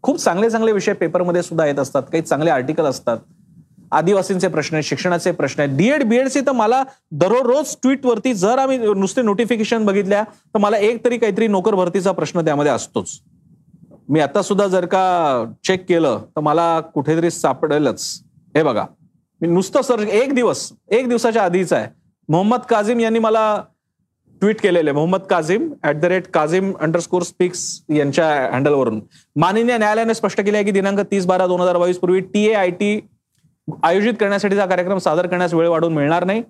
खूप 0.03 0.17
चांगले 0.17 0.51
चांगले 0.51 0.73
विषय 0.73 0.93
पेपरमध्ये 0.93 1.43
सुद्धा 1.43 1.67
येत 1.67 1.79
असतात. 1.79 2.03
काही 2.03 2.23
चांगले 2.23 2.51
आर्टिकल 2.51 2.85
असतात. 2.85 3.19
आदिवासींचे 3.93 4.49
प्रश्न 4.49 4.75
आहेत 4.77 4.85
शिक्षणाचे 4.85 5.31
प्रश्न 5.33 5.63
आहेत. 5.63 5.77
डीएड 5.77 6.03
बीएडचे 6.09 6.41
तर 6.41 6.53
मला 6.53 6.83
दररोज 7.13 7.75
ट्विटवरती 7.83 8.33
जर 8.35 8.59
आम्ही 8.59 8.79
नुसते 8.79 9.23
नोटिफिकेशन 9.23 9.85
बघितल्या 9.87 10.23
तर 10.25 10.59
मला 10.59 10.79
एक 10.79 11.05
तरी 11.05 11.19
काहीतरी 11.19 11.47
नोकर 11.49 11.75
भरतीचा 11.75 12.13
प्रश्न 12.13 12.45
त्यामध्ये 12.45 12.73
असतोच. 12.73 13.19
मी 14.09 14.21
आता 14.21 14.43
सुद्धा 14.43 14.67
जर 14.67 14.85
का 14.87 15.45
चेक 15.67 15.85
केलं 15.89 16.21
तर 16.37 16.41
मला 16.41 16.81
कुठेतरी 16.95 17.31
सापडेलच. 17.31 18.07
हे 18.55 18.63
बघा. 18.63 18.85
मी 19.41 19.49
नुसतं 19.49 19.83
सर्च 19.83 20.09
एक 20.09 20.35
दिवस 20.35 20.71
एक 20.91 21.09
दिवसाच्या 21.09 21.43
आधीच 21.43 21.73
आहे. 21.73 21.87
मोहम्मद 22.29 22.61
काझिम 22.71 23.01
यांनी 23.01 23.19
मला 23.19 23.63
ट्विट 24.43 24.61
केलेले. 24.61 24.93
Mohammed 24.93 25.21
Kazim 25.31 25.69
at 25.85 25.97
the 26.01 26.05
rate 26.05 26.27
Kazim 26.35 26.73
underscore 26.81 27.23
speaks 27.23 27.65
यांच्या 27.97 28.27
हँडलवरून 28.53 29.01
माननीय 29.37 29.77
न्यायालयाने 29.79 30.15
स्पष्ट 30.15 30.41
केले 30.41 30.57
आहे 30.57 30.65
की 30.65 30.71
दिनांक 30.71 31.01
तीस 31.11 31.27
बारा 31.27 31.47
दोन 31.47 31.61
हजार 31.61 31.77
बावीस 31.79 31.99
पूर्वी 31.99 32.21
टी 32.21 32.45
ए 32.47 32.53
आय 32.55 32.71
टी 32.71 32.99
आयोजित 33.83 34.15
करण्यासाठीचा 34.21 34.67
कार्यक्रम 34.67 34.99
सादर 34.99 35.27
करण्यास 35.27 35.55
वेळ 35.55 35.69
वाढवून 35.69 35.93
मिळणार 35.93 36.25
नाही. 36.25 36.43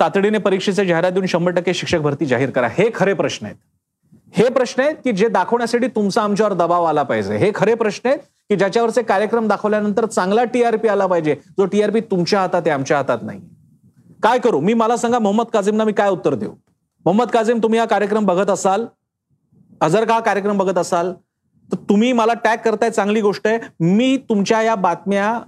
तातडीने 0.00 0.38
परीक्षेचे 0.38 0.86
जाहिरात 0.86 1.12
देऊन 1.12 1.26
शंभर 1.26 1.52
टक्के 1.52 1.74
शिक्षक 1.74 1.98
भरती 1.98 2.26
जाहीर 2.26 2.50
करा. 2.50 2.68
हे 2.72 2.90
खरे 2.94 3.12
प्रश्न 3.12 3.46
आहेत. 3.46 3.56
हे 4.32 4.48
प्रश्न 4.48 4.82
आहेत 4.82 4.94
की 4.94 5.12
जे 5.12 5.28
दाखवण्यासाठी 5.28 5.86
तुमचा 5.86 6.22
आमच्यावर 6.22 6.52
दबाव 6.52 6.84
आला 6.84 7.02
पाहिजे. 7.02 7.36
हे 7.36 7.50
खरे 7.54 7.74
प्रश्न 7.74 8.08
आहेत 8.08 8.18
की 8.18 8.56
ज्याच्यावरचे 8.56 9.02
कार्यक्रम 9.02 9.48
दाखवल्यानंतर 9.48 10.06
चांगला 10.06 10.44
टीआरपी 10.44 10.88
आला 10.88 11.06
पाहिजे. 11.06 11.34
जो 11.34 11.64
टीआरपी 11.64 12.00
तुमच्या 12.00 12.40
हातात 12.40 12.62
आहे 12.66 12.70
आमच्या 12.70 12.96
हातात 12.96 13.18
नाही. 13.22 13.40
काय 14.22 14.38
करू? 14.38 14.60
मी 14.60 14.74
मला 14.74 14.96
सांगा 14.96 15.18
मोहम्मद 15.18 15.46
काझिमना 15.46 15.84
मी 15.84 15.92
काय 15.92 16.10
उत्तर 16.10 16.34
देऊ? 16.34 16.50
मोहम्मद 17.04 17.28
काझिम 17.28 17.58
तुम्ही 17.62 17.78
हा 17.78 17.84
कार्यक्रम 17.84 18.26
बघत 18.26 18.50
असाल? 18.50 18.86
जर 19.88 20.04
का 20.04 20.14
हा 20.14 20.20
कार्यक्रम 20.20 20.58
बघत 20.58 20.78
असाल? 20.78 21.12
तर 21.72 21.76
तुम्ही 21.76 22.12
मला 22.12 22.32
टॅग 22.34 22.56
करताय 22.56 22.90
चांगली 22.90 23.20
गोष्ट 23.20 23.46
आहे. 23.46 23.58
मी 23.80 24.16
तुमच्या 24.28 24.62
या 24.62 24.74
बातम्या 24.74 25.40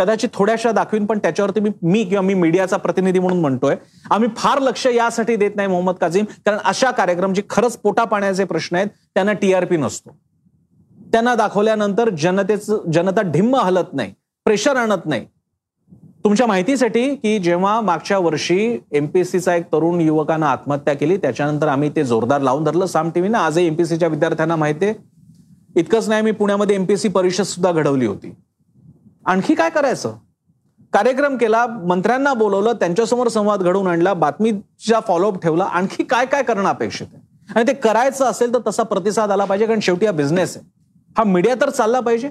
कदाचित 0.00 0.28
थोड्याशा 0.34 0.72
दाखवीन 0.72 1.06
पण 1.06 1.18
त्याच्यावरती 1.18 1.60
मी 1.60 1.70
मी 1.82 2.04
किंवा 2.04 2.22
मी 2.22 2.34
मीडियाचा 2.34 2.76
प्रतिनिधी 2.76 3.18
म्हणून 3.18 3.40
म्हणतोय. 3.40 3.76
आम्ही 4.10 4.28
फार 4.36 4.60
लक्ष 4.62 4.86
यासाठी 4.86 5.36
देत 5.36 5.56
नाही 5.56 5.68
मोहम्मद 5.68 5.94
काझीम 5.94 6.24
कारण 6.46 6.58
अशा 6.64 6.90
कार्यक्रम 6.90 7.32
जे 7.32 7.42
खरंच 7.50 7.76
पोटा 7.76 8.04
पाण्याचे 8.04 8.44
प्रश्न 8.44 8.76
आहेत 8.76 8.88
त्यांना 9.14 9.32
टीआरपी 9.32 9.76
नसतो. 9.76 10.16
त्यांना 11.12 11.34
दाखवल्यानंतर 11.34 12.08
जनतेचं 12.18 12.90
जनता 12.92 13.22
ढिम्म 13.22 13.56
हलत 13.56 13.92
नाही 13.92 14.12
प्रेशर 14.46 14.76
आणत 14.76 15.06
नाही. 15.06 15.26
तुमच्या 16.24 16.46
माहितीसाठी 16.46 17.14
की 17.14 17.38
जेव्हा 17.38 17.80
मागच्या 17.80 18.18
वर्षी 18.18 18.78
एमपीएससीचा 18.92 19.54
एक 19.56 19.64
तरुण 19.72 20.00
युवकानं 20.00 20.46
आत्महत्या 20.46 20.94
केली 20.94 21.16
त्याच्यानंतर 21.16 21.68
आम्ही 21.68 21.90
ते 21.96 22.04
जोरदार 22.04 22.40
लावून 22.40 22.64
धरलं 22.64 22.86
साम 22.86 23.10
टीव्हीनं 23.10 23.38
आजही 23.38 23.66
एमपीएससीच्या 23.66 24.08
विद्यार्थ्यांना 24.08 24.56
माहिती 24.56 24.86
आहे 24.86 24.94
इतकंच 25.76 26.08
नाही 26.08 26.22
मी 26.22 26.30
पुण्यामध्ये 26.32 26.76
एमपीएससी 26.76 27.08
परिषद 27.08 27.44
सुद्धा 27.44 27.72
घडवली 27.72 28.06
होती. 28.06 28.32
आणखी 29.26 29.54
काय 29.54 29.70
करायचं? 29.70 30.16
कार्यक्रम 30.92 31.36
केला 31.36 31.64
मंत्र्यांना 31.86 32.32
बोलवलं 32.34 32.72
त्यांच्यासमोर 32.80 33.28
संवाद 33.28 33.62
घडवून 33.62 33.86
आणला 33.86 34.14
बातमीचा 34.14 35.00
फॉलोअप 35.06 35.40
ठेवला 35.42 35.64
आणखी 35.64 36.04
काय 36.04 36.26
काय 36.26 36.42
करणं 36.42 36.68
अपेक्षित 36.68 37.06
आहे? 37.12 37.22
आणि 37.48 37.66
ते 37.66 37.72
करायचं 37.74 38.24
असेल 38.24 38.52
तर 38.54 38.58
तसा 38.66 38.82
प्रतिसाद 38.82 39.30
आला 39.30 39.44
पाहिजे 39.44 39.66
कारण 39.66 39.80
शेवटी 39.82 40.06
हा 40.06 40.12
बिझनेस 40.12 40.56
आहे. 40.56 40.66
हा 41.16 41.24
मीडिया 41.24 41.54
तर 41.60 41.70
चालला 41.70 42.00
पाहिजे. 42.00 42.30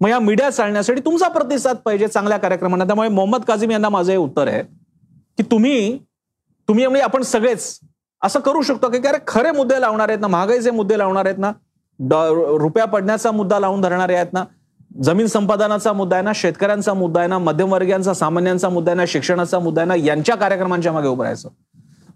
मग 0.00 0.08
या 0.08 0.18
मीडिया 0.18 0.50
चालण्यासाठी 0.50 1.00
तुमचा 1.04 1.28
प्रतिसाद 1.28 1.76
पाहिजे 1.84 2.08
चांगल्या 2.08 2.38
कार्यक्रमांना. 2.38 2.84
त्यामुळे 2.84 3.08
मोहम्मद 3.08 3.44
काझीम 3.44 3.70
यांना 3.70 3.88
माझं 3.88 4.10
हे 4.12 4.16
उत्तर 4.18 4.48
आहे 4.48 4.62
की 5.38 5.42
तुम्ही 5.50 5.98
तुम्ही 6.68 6.86
म्हणजे 6.86 7.02
आपण 7.04 7.22
सगळेच 7.22 7.78
असं 8.22 8.40
करू 8.40 8.62
शकतो 8.62 8.88
की 8.90 8.98
अरे 9.08 9.18
खरे 9.26 9.50
मुद्दे 9.52 9.80
लावणार 9.80 10.08
आहेत 10.08 10.20
ना 10.20 10.26
महागाईचे 10.26 10.70
मुद्दे 10.70 10.98
लावणार 10.98 11.26
आहेत 11.26 11.38
ना 11.38 11.52
रुपया 12.60 12.84
पडण्याचा 12.84 13.30
मुद्दा 13.30 13.58
लावून 13.58 13.80
धरणारे 13.80 14.14
आहेत 14.14 14.32
ना 14.32 14.44
जमीन 14.90 15.26
संपादनाचा 15.26 15.92
मुद्दा 15.92 16.16
आहे 16.16 16.24
ना 16.24 16.32
शेतकऱ्यांचा 16.34 16.94
मुद्दा 16.94 17.20
आहे 17.20 17.28
ना 17.28 17.38
मध्यमवर्गीयांचा 17.38 18.14
सामान्यांचा 18.14 18.68
मुद्दा 18.68 18.90
आहे 18.90 18.96
ना 18.96 19.04
शिक्षणाचा 19.08 19.58
मुद्दा 19.58 19.80
आहे 19.80 19.88
ना 19.88 19.94
यांच्या 19.96 20.34
कार्यक्रमांच्या 20.34 20.92
मागे 20.92 21.08
उभं 21.08 21.22
राहायचं. 21.22 21.48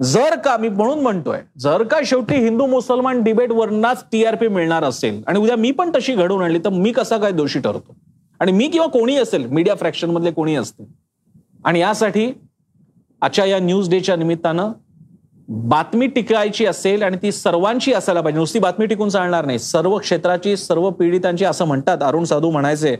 जर 0.02 0.34
का 0.37 0.56
मी 0.56 0.68
म्हणून 0.68 1.00
म्हणतोय 1.00 1.40
जर 1.58 1.82
का 1.82 2.00
शेवटी 2.06 2.37
हिंदू 2.37 2.66
मुसलमान 2.66 3.22
डिबेट 3.22 3.52
वरनाच 3.52 4.04
टीआरपी 4.12 4.48
मिळणार 4.48 4.84
असेल 4.84 5.22
आणि 5.26 5.38
उद्या 5.38 5.56
मी 5.56 5.70
पण 5.70 5.90
तशी 5.94 6.14
घडवून 6.14 6.42
आणली 6.42 6.58
तर 6.58 6.68
मी 6.68 6.92
कसा 6.92 7.16
काय 7.16 7.32
दोषी 7.32 7.58
ठरतो? 7.58 7.94
आणि 8.40 8.52
मी 8.52 8.68
किंवा 8.68 8.87
कोणी 8.87 9.16
असेल 9.16 9.46
मीडिया 9.46 9.74
फ्रॅक्शन 9.74 10.10
मधले 10.10 10.30
कोणी 10.30 10.54
असतील. 10.54 10.87
आणि 11.64 11.80
यासाठी 11.80 12.32
आजच्या 13.22 13.44
या 13.44 13.58
न्यूज 13.58 13.90
डेच्या 13.90 14.16
निमित्तानं 14.16 14.72
बातमी 15.48 16.07
टिकायची 16.07 16.66
असेल 16.66 17.02
आणि 17.02 17.16
ती 17.22 17.33
सर्वांची 17.33 17.92
असायला 17.92 18.20
पाहिजे. 18.20 18.38
नुसती 18.38 18.59
बातमी 18.59 18.87
टिकून 18.87 19.09
चालणार 19.09 19.44
नाही. 19.46 19.59
सर्व 19.59 19.98
क्षेत्राची 19.98 20.57
सर्व 20.57 20.90
पीडितांची 20.90 21.44
असं 21.44 21.64
म्हणतात 21.64 21.98
अरुण 22.02 22.24
साधू 22.24 22.50
म्हणायचे. 22.50 22.94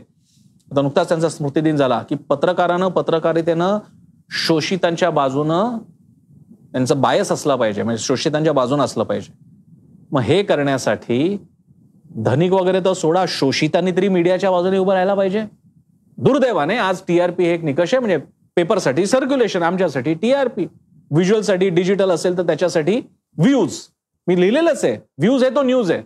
आता 0.71 0.81
नुकताच 0.81 1.07
त्यांचा 1.07 1.29
स्मृतिदिन 1.29 1.75
झाला 1.75 1.99
की 2.09 2.15
पत्रकारानं 2.15 2.87
पत्रकारितेनं 2.87 3.77
शोषितांच्या 4.31 5.09
बाजूनं 5.09 5.77
त्यांचं 6.71 7.01
बायस 7.01 7.31
असला 7.31 7.55
पाहिजे. 7.55 7.83
म्हणजे 7.83 8.03
शोषितांच्या 8.03 8.53
बाजूनं 8.53 8.83
असलं 8.83 9.03
पाहिजे. 9.03 9.33
मग 10.11 10.21
हे 10.21 10.43
करण्यासाठी 10.43 11.37
धनिक 12.15 12.51
वगैरे 12.51 12.79
तर 12.79 12.93
सोडा 12.93 13.25
शोषितांनी 13.27 13.91
तरी 13.91 14.07
मीडियाच्या 14.07 14.51
बाजूने 14.51 14.77
उभं 14.77 14.91
राहायला 14.91 15.13
पाहिजे. 15.13 15.43
दुर्दैवाने 16.17 16.77
आज 16.77 17.01
टीआरपी 17.07 17.43
हे 17.43 17.53
एक 17.53 17.63
निकष 17.63 17.93
आहे. 17.93 17.99
म्हणजे 17.99 18.17
पेपरसाठी 18.55 19.05
सर्क्युलेशन 19.05 19.63
आमच्यासाठी 19.63 20.13
टीआरपी 20.13 20.65
व्हिज्युअलसाठी 21.11 21.69
डिजिटल 21.69 22.11
असेल 22.11 22.37
तर 22.37 22.43
त्याच्यासाठी 22.43 23.01
व्ह्यूज 23.37 23.77
मी 24.27 24.39
लिहिलेलंच 24.41 24.83
आहे. 24.85 24.93
व्ह्यूज 24.93 25.43
आहे 25.43 25.55
तो 25.55 25.61
न्यूज 25.63 25.91
आहे. 25.91 26.03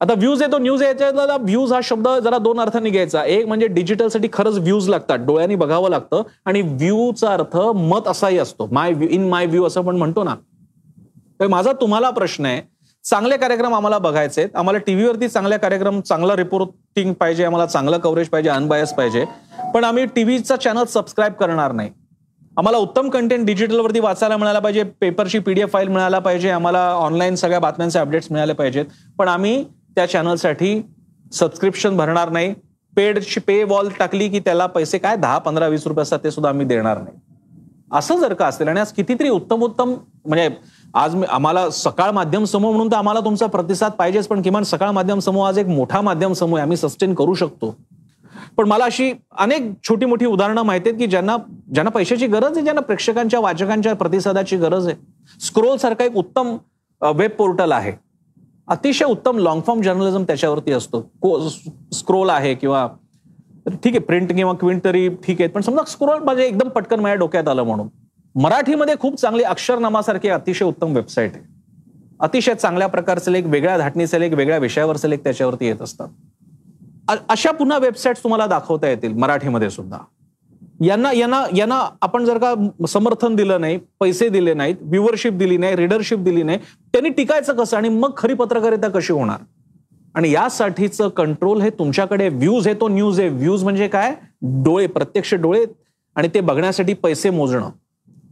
आता 0.00 0.14
व्ह्यूज 0.14 0.42
आहे 0.42 0.52
तो 0.52 0.58
न्यूज 0.58 0.82
याच्यात 0.82 1.12
व्ह्यूज 1.40 1.72
हा 1.72 1.80
शब्द 1.82 2.08
जरा 2.24 2.38
दोन 2.38 2.60
अर्थांनी 2.60 2.90
घ्यायचा. 2.90 3.24
एक 3.24 3.46
म्हणजे 3.46 3.66
डिजिटलसाठी 3.66 4.28
खरंच 4.32 4.58
व्ह्यूज 4.58 4.88
लागतात. 4.88 5.18
डोळ्यांनी 5.18 5.54
बघावं 5.54 5.90
लागतं. 5.90 6.22
आणि 6.44 6.62
व्ह्यूचा 6.62 7.32
अर्थ 7.32 7.56
मत 7.56 8.08
असाही 8.08 8.38
असतो. 8.38 8.68
माय 8.72 8.92
इन 9.10 9.28
माय 9.28 9.46
व्ह्यू 9.46 9.64
असं 9.64 9.82
पण 9.82 9.96
म्हणतो 9.96 10.24
ना. 10.24 10.34
तर 11.40 11.46
माझा 11.46 11.72
तुम्हाला 11.72 12.10
प्रश्न 12.10 12.46
आहे. 12.46 12.62
चांगले 13.04 13.36
कार्यक्रम 13.36 13.74
आम्हाला 13.74 13.98
बघायचे 13.98 14.40
आहेत. 14.40 14.56
आम्हाला 14.56 14.78
टीव्हीवरती 14.78 15.28
चांगले 15.28 15.58
कार्यक्रम 15.58 16.00
चांगलं 16.00 16.34
रिपोर्टिंग 16.34 17.12
पाहिजे. 17.12 17.44
आम्हाला 17.44 17.66
चांगलं 17.66 17.98
कव्हरेज 17.98 18.28
पाहिजे. 18.28 18.50
अनबायस 18.50 18.92
पाहिजे. 18.92 19.24
पण 19.74 19.84
आम्ही 19.84 20.04
टीव्हीचा 20.06 20.56
चॅनल 20.56 20.84
सबस्क्राईब 20.84 21.32
करणार 21.32 21.72
नाही. 21.72 21.90
आम्हाला 22.56 22.78
उत्तम 22.78 23.08
कंटेंट 23.10 23.44
डिजिटलवरती 23.46 24.00
वाचायला 24.00 24.36
मिळाला 24.36 24.58
पाहिजे 24.58 24.82
पेपरची 25.00 25.38
पीडीएफ 25.38 25.72
फाईल 25.72 25.88
मिळायला 25.88 26.18
पाहिजे 26.18 26.50
आम्हाला 26.50 26.78
ऑनलाईन 26.90 27.34
सगळ्या 27.34 27.58
बातम्यांचे 27.60 27.98
अपडेट्स 27.98 28.30
मिळाले 28.30 28.52
पाहिजेत. 28.52 28.84
पण 29.18 29.28
आम्ही 29.28 29.62
त्या 29.96 30.06
चॅनलसाठी 30.08 30.80
सबस्क्रिप्शन 31.32 31.96
भरणार 31.96 32.30
नाही. 32.30 32.54
पेडची 32.96 33.40
पे 33.40 33.62
वॉल 33.64 33.88
टाकली 33.98 34.28
की 34.28 34.38
त्याला 34.40 34.66
पैसे 34.66 34.98
काय? 34.98 35.16
दहा 35.16 35.38
पंधरा 35.38 35.66
वीस 35.68 35.86
रुपये 35.86 36.02
असतात 36.02 36.18
ते 36.24 36.30
सुद्धा 36.30 36.50
आम्ही 36.50 36.66
देणार 36.66 36.98
नाही. 36.98 37.16
असं 37.92 38.20
जर 38.20 38.34
का 38.34 38.46
असेल 38.46 38.68
आणि 38.68 38.80
आज 38.80 38.92
कितीतरी 38.92 39.28
उत्तम 39.28 39.62
उत्तम 39.62 39.94
म्हणजे 40.26 40.48
आज 40.94 41.16
आम्हाला 41.28 41.68
सकाळ 41.70 42.10
माध्यम 42.10 42.44
समूह 42.44 42.70
म्हणून 42.70 42.90
तर 42.92 42.96
आम्हाला 42.96 43.20
तुमचा 43.20 43.46
प्रतिसाद 43.46 43.92
पाहिजेच 43.92 44.26
पण 44.28 44.42
किमान 44.42 44.62
सकाळ 44.62 44.90
माध्यम 44.90 45.18
समूह 45.18 45.46
आज 45.48 45.58
एक 45.58 45.66
मोठा 45.66 46.00
माध्यम 46.00 46.32
समूह 46.32 46.58
आहे. 46.58 46.62
आम्ही 46.62 46.76
सस्टेन 46.76 47.14
करू 47.14 47.34
शकतो. 47.34 47.74
पण 48.56 48.68
मला 48.68 48.84
अशी 48.84 49.12
अनेक 49.38 49.70
छोटी 49.88 50.06
मोठी 50.06 50.26
उदाहरणं 50.26 50.62
माहिती 50.62 50.88
आहेत 50.88 50.98
की 50.98 51.06
ज्यांना 51.06 51.36
ज्यांना 51.74 51.90
पैशाची 51.90 52.26
गरज 52.26 52.56
आहे 52.56 52.62
ज्यांना 52.62 52.80
प्रेक्षकांच्या 52.80 53.40
वाचकांच्या 53.40 53.94
प्रतिसादाची 53.94 54.56
गरज 54.56 54.86
आहे. 54.86 54.96
स्क्रोल 55.40 55.76
सारखा 55.76 56.04
एक 56.04 56.16
उत्तम 56.16 56.56
वेब 57.02 57.30
पोर्टल 57.38 57.72
आहे. 57.72 57.92
अतिशय 58.68 59.04
उत्तम 59.04 59.38
लॉंग 59.38 59.60
फॉर्म 59.66 59.82
जर्नलिझम 59.82 60.22
त्याच्यावरती 60.24 60.72
असतो. 60.72 61.00
स्क्रोल 61.92 62.30
आहे 62.30 62.54
किंवा 62.54 62.86
ठीक 63.66 63.92
आहे 63.92 63.98
प्रिंट 63.98 64.32
किंवा 64.32 64.52
क्विंट 64.60 64.84
तरी 64.84 65.08
ठीक 65.24 65.40
आहे 65.40 65.48
पण 65.50 65.60
समजा 65.60 65.84
स्क्रोल 65.90 66.18
म्हणजे 66.18 66.46
एकदम 66.46 66.68
पटकन 66.68 67.00
माझ्या 67.00 67.18
डोक्यात 67.18 67.48
आलं 67.48 67.62
म्हणून. 67.62 67.88
मराठीमध्ये 68.34 68.94
खूप 69.00 69.14
चांगली 69.20 69.42
अक्षरनामासारखी 69.42 70.28
अतिशय 70.28 70.64
उत्तम 70.64 70.94
वेबसाईट 70.94 71.34
आहे. 71.34 71.44
अतिशय 72.20 72.54
चांगल्या 72.54 72.86
प्रकारचे 72.88 73.32
लेख 73.32 73.44
वेगळ्या 73.46 73.76
धाटणीचे 73.78 74.20
लेख 74.20 74.34
वेगळ्या 74.34 74.58
विषयावरचे 74.58 75.10
लेख 75.10 75.18
त्याच्यावरती 75.24 75.66
येत 75.66 75.82
असतात. 75.82 76.08
अशा 77.08 77.50
पुन्हा 77.50 77.78
वेबसाईट 77.78 78.16
तुम्हाला 78.16 78.46
दाखवता 78.46 78.88
येतील 78.88 79.12
मराठीमध्ये 79.12 79.70
सुद्धा. 79.70 79.98
यांना 80.84 81.12
यांना 81.12 81.42
यांना 81.56 81.88
आपण 82.02 82.24
जर 82.24 82.38
का 82.38 82.54
समर्थन 82.88 83.34
दिलं 83.36 83.60
नाही 83.60 83.78
पैसे 84.00 84.28
दिले 84.28 84.54
नाहीत 84.54 84.76
व्ह्युअरशिप 84.80 85.32
दिली 85.32 85.56
नाही 85.56 85.76
रिडरशिप 85.76 86.18
दिली 86.18 86.42
नाही 86.42 86.58
त्यांनी 86.92 87.08
टिकायचं 87.08 87.52
कसं 87.52 87.76
आणि 87.76 87.88
मग 87.88 88.12
खरी 88.16 88.34
पत्रकारिता 88.34 88.88
कशी 88.88 89.12
होणार? 89.12 89.38
आणि 90.14 90.30
यासाठीचं 90.30 91.08
कंट्रोल 91.08 91.60
हे 91.60 91.70
तुमच्याकडे 91.70 92.28
व्ह्यूज 92.28 92.66
आहे 92.66 92.80
तो 92.80 92.88
न्यूज 92.88 93.20
आहे. 93.20 93.28
व्ह्यूज 93.28 93.64
म्हणजे 93.64 93.88
काय? 93.88 94.14
डोळे 94.42 94.86
प्रत्यक्ष 94.86 95.34
डोळे 95.34 95.64
आणि 96.16 96.28
ते 96.34 96.40
बघण्यासाठी 96.40 96.94
पैसे 96.94 97.30
मोजणं. 97.30 97.70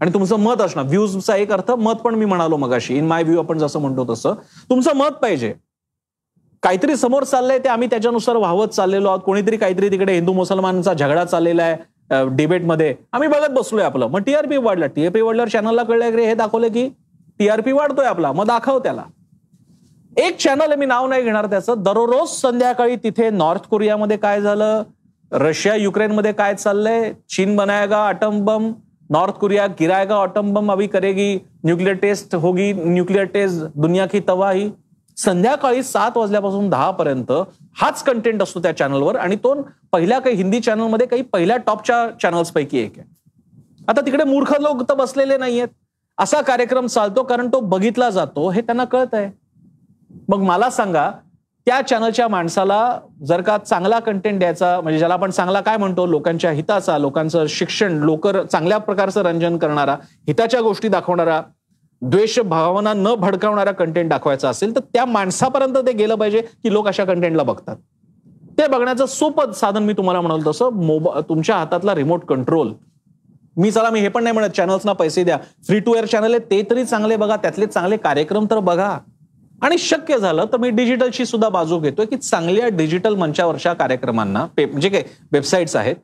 आणि 0.00 0.14
तुमचं 0.14 0.36
मत 0.36 0.60
असणं. 0.60 0.82
व्ह्यूजचा 0.82 1.36
एक 1.36 1.52
अर्थ 1.52 1.70
मत 1.70 1.92
पण 1.92 2.14
मी 2.14 2.24
म्हणालो 2.24 2.56
मगाशी. 2.56 2.98
इन 2.98 3.06
माय 3.06 3.22
व्ह्यू 3.22 3.38
आपण 3.38 3.58
जसं 3.58 3.80
म्हणतो 3.80 4.14
तसं. 4.14 4.34
तुमचं 4.70 4.96
मत 4.96 5.14
पाहिजे. 5.22 5.54
काहीतरी 6.64 6.94
समोर 6.96 7.24
चाललंय 7.24 7.58
ते 7.58 7.68
आम्ही 7.68 7.88
त्याच्यानुसार 7.90 8.36
वाहवत 8.36 8.68
चाललेलो 8.68 9.08
आहोत. 9.08 9.20
कोणीतरी 9.20 9.56
काहीतरी 9.56 9.90
तिकडे 9.90 10.12
हिंदू 10.12 10.32
मुसलमानांचा 10.32 10.92
झगडा 10.92 11.24
चाललेला 11.24 11.62
आहे 11.62 12.24
डिबेटमध्ये 12.36 12.94
आम्ही 13.12 13.28
बघत 13.28 13.50
बसलोय 13.52 13.84
आपलं. 13.84 14.06
मग 14.06 14.22
टीआरपी 14.26 14.56
वाढला. 14.56 14.86
टीआरपी 14.86 15.20
वाढल्यावर 15.20 15.48
चॅनलला 15.48 15.82
कळलं 15.82 16.16
की 16.16 16.24
हे 16.26 16.34
दाखवलं 16.34 16.68
की 16.68 16.88
टीआरपी 17.38 17.72
वाढतोय 17.72 18.06
आपला. 18.06 18.32
मग 18.32 18.46
दाखव 18.46 18.78
त्याला. 18.78 19.02
एक 20.16 20.36
चॅनल 20.38 20.74
मी 20.78 20.86
नाव 20.86 21.06
नाही 21.08 21.22
घेणार 21.22 21.46
त्याचं. 21.46 21.82
दररोज 21.82 22.28
संध्याकाळी 22.30 22.96
तिथे 22.96 23.28
नॉर्थ 23.30 23.68
कोरियामध्ये 23.70 24.16
काय 24.16 24.40
झालं? 24.40 24.82
रशिया 25.32 25.74
युक्रेनमध्ये 25.74 26.32
काय 26.32 26.54
चाललंय? 26.54 27.12
चीन 27.36 27.56
बनायगा 27.56 28.06
अटम 28.08 28.44
बम 28.44 28.70
नॉर्थ 29.10 29.34
कोरिया 29.34 29.66
गिराएगा 29.80 30.20
अटम 30.22 30.52
बम 30.54 30.72
अभी 30.72 30.86
करेगी. 30.86 31.34
न्यूक्लियर 31.64 31.96
टेस्ट 32.02 32.34
होगी. 32.34 32.72
न्यूक्लियर 32.72 33.24
टेस्ट 33.24 33.64
दुनिया 33.74 34.06
की 34.06 34.20
तबाही. 34.28 34.70
संध्याकाळी 35.16 35.82
सात 35.82 36.16
वाजल्यापासून 36.16 36.68
दहा 36.70 36.90
पर्यंत 36.90 37.32
हाच 37.80 38.02
कंटेंट 38.02 38.42
असतो 38.42 38.60
त्या 38.62 38.76
चॅनलवर 38.76 39.16
आणि 39.16 39.36
तो 39.36 39.54
पहिल्या 39.92 40.18
काही 40.18 40.36
हिंदी 40.36 40.60
चॅनलमध्ये 40.60 41.06
काही 41.06 41.22
पहिल्या 41.22 41.56
टॉपच्या 41.56 42.06
चॅनल्सपैकी 42.22 42.78
एक 42.78 42.98
आहे. 42.98 43.06
आता 43.88 44.00
तिकडे 44.00 44.24
मूर्ख 44.24 44.52
लोक 44.60 44.82
तर 44.88 44.94
बसलेले 44.94 45.36
नाहीयेत. 45.36 45.68
असा 46.18 46.40
कार्यक्रम 46.42 46.86
चालतो 46.86 47.22
कारण 47.22 47.48
तो 47.52 47.60
बघितला 47.60 48.08
जातो 48.10 48.48
हे 48.50 48.60
त्यांना 48.60 48.84
कळत 48.84 49.14
आहे 49.14 49.30
मग 50.28 50.42
मला 50.42 50.68
सांगा 50.70 51.10
त्या 51.66 51.80
चॅनलच्या 51.80 52.26
माणसाला 52.28 52.98
जर 53.26 53.40
का 53.40 53.56
चांगला 53.58 53.98
कंटेंट 53.98 54.38
द्यायचा 54.38 54.80
म्हणजे 54.80 54.98
ज्याला 54.98 55.14
आपण 55.14 55.30
चांगला 55.30 55.60
काय 55.60 55.76
म्हणतो 55.76 56.06
लोकांच्या 56.06 56.50
हिताचा 56.50 56.98
लोकांचं 56.98 57.46
शिक्षण 57.48 57.92
लोक 58.02 58.26
चांगल्या 58.28 58.78
प्रकारचं 58.78 59.22
रंजन 59.22 59.56
करणारा 59.58 59.96
हिताच्या 60.28 60.60
गोष्टी 60.60 60.88
दाखवणारा 60.88 61.40
द्वेष 62.02 62.38
भावना 62.40 62.92
न 62.94 63.14
भडकावणारा 63.18 63.72
कंटेंट 63.72 64.08
दाखवायचा 64.10 64.48
असेल 64.48 64.74
तर 64.76 64.80
त्या 64.94 65.04
माणसापर्यंत 65.04 65.76
ते 65.76 65.92
गेलं 65.92 66.14
पाहिजे 66.14 66.40
की 66.40 66.72
लोक 66.72 66.88
अशा 66.88 67.04
कंटेंटला 67.04 67.42
बघतात. 67.42 67.76
ते 68.58 68.66
बघण्याचं 68.68 69.06
सोपं 69.06 69.52
साधन 69.52 69.82
मी 69.82 69.92
तुम्हाला 69.92 70.20
म्हणाल 70.20 70.46
तसं 70.46 70.72
मोबा 70.76 71.20
तुमच्या 71.28 71.56
हातातला 71.56 71.94
रिमोट 71.94 72.24
कंट्रोल 72.24 72.72
मी 73.56 73.70
चला 73.70 73.90
मी 73.90 74.00
हे 74.00 74.08
पण 74.08 74.22
नाही 74.24 74.34
म्हणत 74.34 74.50
चॅनल्सना 74.50 74.92
पैसे 74.92 75.24
द्या. 75.24 75.38
फ्री 75.66 75.78
टू 75.80 75.94
एअर 75.94 76.04
चॅनल 76.06 76.34
आहे 76.34 76.50
ते 76.50 76.62
तरी 76.70 76.84
चांगले 76.84 77.16
बघा 77.16 77.36
त्यातले 77.36 77.66
चांगले 77.66 77.96
कार्यक्रम 77.96 78.46
तर 78.50 78.58
बघा. 78.60 78.96
आणि 79.62 79.78
शक्य 79.78 80.18
झालं 80.18 80.44
तर 80.52 80.56
मी 80.56 80.70
डिजिटलची 80.70 81.24
सुद्धा 81.26 81.48
बाजू 81.48 81.78
घेतोय 81.78 82.06
की 82.06 82.16
चांगल्या 82.16 82.68
डिजिटल 82.68 83.14
मंचावरच्या 83.14 83.72
कार्यक्रमांना 83.72 84.46
जे 84.58 84.88
काही 84.88 85.02
वेबसाईट्स 85.32 85.76
आहेत 85.76 85.96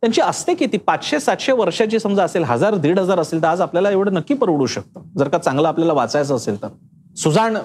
त्यांची 0.00 0.20
असते 0.20 0.54
किती? 0.54 0.76
पाचशे 0.76 1.20
सातशे 1.20 1.52
वर्षाची 1.52 1.98
समजा 1.98 2.24
असेल 2.24 2.44
हजार 2.44 2.74
दीड 2.74 2.98
हजार 2.98 3.18
असेल 3.18 3.42
तर 3.42 3.46
आज 3.46 3.60
आपल्याला 3.60 3.90
एवढं 3.90 4.12
नक्की 4.14 4.34
परवडू 4.34 4.66
शकतं. 4.66 5.00
जर 5.18 5.28
का 5.28 5.38
चांगलं 5.38 5.68
आपल्याला 5.68 5.92
वाचायचं 5.92 6.36
असेल 6.36 6.62
तर. 6.62 6.68
सुजाण 7.16 7.56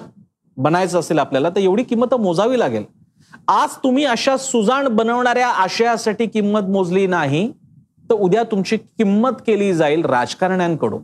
बनायचं 0.56 1.00
असेल 1.00 1.18
आपल्याला 1.18 1.48
तर 1.50 1.60
एवढी 1.60 1.82
किंमत 1.82 2.14
मोजावी 2.14 2.58
लागेल. 2.58 2.84
आज 3.48 3.68
तुम्ही 3.84 4.04
अशा 4.04 4.36
सुजाण 4.36 4.88
बनवणाऱ्या 4.88 5.48
आशयासाठी 5.48 6.26
किंमत 6.26 6.60
मोजली 6.60 7.06
नाही 7.06 7.52
तर 8.10 8.14
उद्या 8.14 8.42
तुमची 8.42 8.76
किंमत 8.76 9.30
केली 9.46 9.72
जाईल 9.74 10.04
राजकारण्यांकडून. 10.04 11.02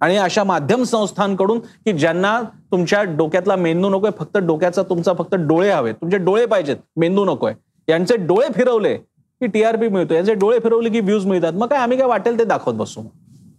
आणि 0.00 0.16
अशा 0.16 0.44
माध्यम 0.44 0.82
संस्थांकडून 0.82 1.58
की 1.58 1.92
ज्यांना 1.92 2.40
तुमच्या 2.72 3.02
डोक्यातला 3.02 3.56
मेंदू 3.56 3.88
नकोय 3.88 4.10
फक्त 4.18 4.38
डोक्याचा 4.38 4.82
तुमचा 4.82 5.12
फक्त 5.12 5.34
डोळे 5.34 5.70
हवे. 5.70 5.92
तुमचे 5.92 6.18
डोळे 6.18 6.46
पाहिजेत 6.46 6.76
मेंदू 6.96 7.24
नकोय. 7.24 7.54
यांचे 7.88 8.16
डोळे 8.16 8.48
फिरवले 8.54 8.98
की 9.40 9.46
टीआरपी 9.46 9.88
मिळतो 9.88 10.14
यांचे 10.14 10.34
डोळे 10.34 10.58
फिरवले 10.58 10.90
की 10.90 11.00
व्ह्यूज 11.00 11.26
मिळतात. 11.26 11.52
मग 11.52 11.66
काय 11.66 11.78
आम्ही 11.78 11.98
काय 11.98 12.06
वाटेल 12.06 12.38
ते 12.38 12.44
दाखवत 12.44 12.74
बसू? 12.74 13.02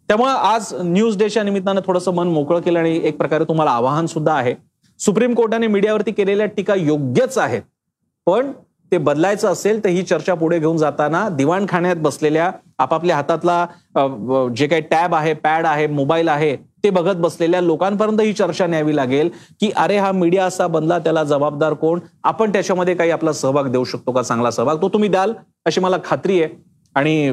त्यामुळे 0.07 0.31
आज 0.31 0.73
न्यूज 0.81 1.17
डेच्या 1.17 1.43
निमित्तानं 1.43 1.81
थोडंसं 1.85 2.13
मन 2.13 2.27
मोकळं 2.27 2.59
केलं 2.59 2.79
आणि 2.79 2.99
एक 3.03 3.17
प्रकारे 3.17 3.43
तुम्हाला 3.43 3.71
आवाहन 3.71 4.05
सुद्धा 4.05 4.33
आहे. 4.33 4.55
सुप्रीम 4.99 5.33
कोर्टाने 5.33 5.67
मीडियावरती 5.67 6.11
केलेल्या 6.11 6.45
टीका 6.45 6.75
योग्यच 6.75 7.37
आहेत. 7.37 7.61
पण 8.25 8.51
ते 8.91 8.97
बदलायचं 8.97 9.51
असेल 9.51 9.83
तर 9.83 9.89
ही 9.89 10.01
चर्चा 10.03 10.33
पुढे 10.33 10.59
घेऊन 10.59 10.77
जाताना 10.77 11.27
दिवाणखान्यात 11.29 11.95
बसलेल्या 11.95 12.51
आपापल्या 12.79 13.15
हातातला 13.15 13.65
जे 14.57 14.67
काही 14.67 14.81
टॅब 14.81 15.15
आहे 15.15 15.33
पॅड 15.33 15.65
आहे 15.65 15.87
मोबाईल 15.87 16.27
आहे 16.27 16.55
ते 16.83 16.89
बघत 16.89 17.15
बसलेल्या 17.15 17.61
लोकांपर्यंत 17.61 18.21
ही 18.21 18.33
चर्चा 18.33 18.67
न्यावी 18.67 18.95
लागेल 18.95 19.29
की 19.61 19.69
अरे 19.77 19.97
हा 19.97 20.11
मीडिया 20.11 20.45
असा 20.45 20.67
बनला 20.67 20.97
त्याला 20.99 21.23
जबाबदार 21.23 21.73
कोण? 21.73 21.99
आपण 22.23 22.51
त्याच्यामध्ये 22.53 22.95
काही 22.95 23.11
आपला 23.11 23.33
सहभाग 23.33 23.67
देऊ 23.71 23.83
शकतो 23.83 24.11
का? 24.11 24.21
चांगला 24.21 24.51
सहभाग 24.51 24.81
तो 24.81 24.89
तुम्ही 24.89 25.09
द्याल 25.09 25.33
अशी 25.65 25.81
मला 25.81 25.97
खात्री 26.03 26.41
आहे. 26.41 26.53
आणि 26.95 27.31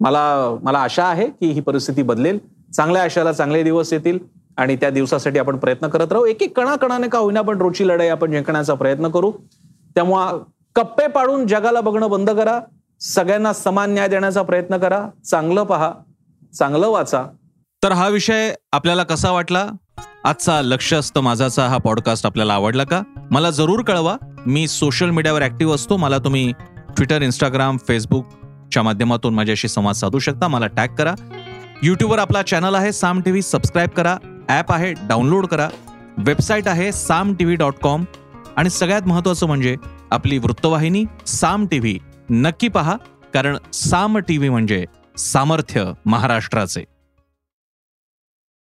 मला 0.00 0.56
मला 0.62 0.78
आशा 0.78 1.04
आहे 1.04 1.26
की 1.26 1.50
ही 1.50 1.60
परिस्थिती 1.60 2.02
बदलेल. 2.02 2.38
चांगल्या 2.76 3.02
आशाला 3.02 3.32
चांगले 3.32 3.62
दिवस 3.62 3.92
येतील 3.92 4.18
आणि 4.56 4.76
त्या 4.76 4.90
दिवसासाठी 4.90 5.38
आपण 5.38 5.56
प्रयत्न 5.58 5.88
करत 5.88 6.12
राहू. 6.12 6.24
एक 6.24 6.42
एक 6.42 6.56
कणाकणाने 6.56 7.08
का 7.08 7.18
होईना 7.18 7.42
पण 7.42 7.60
रोजची 7.60 7.88
लढाई 7.88 8.08
आपण 8.08 8.32
जिंकण्याचा 8.32 8.74
प्रयत्न 8.74 9.08
करू. 9.08 9.30
त्यामुळं 9.96 10.42
कप्पे 10.74 11.06
पाडून 11.06 11.46
जगाला 11.46 11.80
बघणं 11.80 12.10
बंद 12.10 12.30
करा. 12.30 12.60
सगळ्यांना 13.00 13.52
समान 13.52 13.94
न्याय 13.94 14.08
देण्याचा 14.08 14.42
प्रयत्न 14.42 14.76
करा. 14.76 15.08
चांगलं 15.30 15.64
पहा. 15.64 15.92
चांगलं 16.58 16.88
वाचा. 16.88 17.24
तर 17.82 17.92
हा 17.92 18.08
विषय 18.08 18.54
आपल्याला 18.72 19.02
कसा 19.02 19.30
वाटला? 19.30 19.66
आजचा 20.24 20.62
लक्ष 20.62 20.94
असतं 20.94 21.20
माझाचा. 21.20 21.66
हा 21.66 21.78
पॉडकास्ट 21.78 22.26
आपल्याला 22.26 22.54
आवडला 22.54 22.84
का? 22.84 23.02
मला 23.30 23.50
जरूर 23.50 23.82
कळवा. 23.82 24.16
मी 24.46 24.68
सोशल 24.68 25.10
मीडियावर 25.10 25.42
ऍक्टिव्ह 25.42 25.74
असतो. 25.74 25.96
मला 25.96 26.18
तुम्ही 26.18 26.52
ट्विटर 26.96 27.22
इंस्टाग्राम 27.22 27.76
फेसबुकच्या 27.88 28.82
माध्यमातून 28.82 29.34
माझ्याशी 29.34 29.68
संवाद 29.68 29.94
साधू 29.94 30.18
शकता. 30.18 30.48
मला 30.48 30.66
टॅग 30.66 30.88
करा. 30.88 31.14
यूट्यूबवर 31.82 32.18
आपला 32.18 32.42
चॅनल 32.42 32.74
आहे. 32.74 32.92
साम 32.92 33.20
टी 33.20 33.30
व्ही 33.30 33.42
सबस्क्राईब 33.42 33.88
करा. 33.88 34.16
ॲप 34.48 34.72
आहे. 34.72 34.92
डाउनलोड 34.92 35.46
करा. 35.46 35.68
वेबसाईट 36.18 36.68
आहे. 36.68 36.92
Saam 36.92 37.34
T 37.34 37.44
V 37.44 37.56
dot 37.56 37.74
com 37.82 38.04
आणि 38.56 38.70
सगळ्यात 38.70 39.02
महत्त्वाचं 39.02 39.46
म्हणजे 39.46 39.76
आपली 40.14 40.38
वृत्तवाहिनी 40.38 41.04
साम 41.26 41.66
टीव्ही. 41.66 41.98
नक्की 42.30 42.68
पहा 42.68 42.96
कारण 43.34 43.56
साम 43.72 44.18
टीव्ही 44.18 44.48
म्हणजे 44.48 44.84
सामर्थ्य 45.16 45.92
महाराष्ट्राचे. 46.06 46.84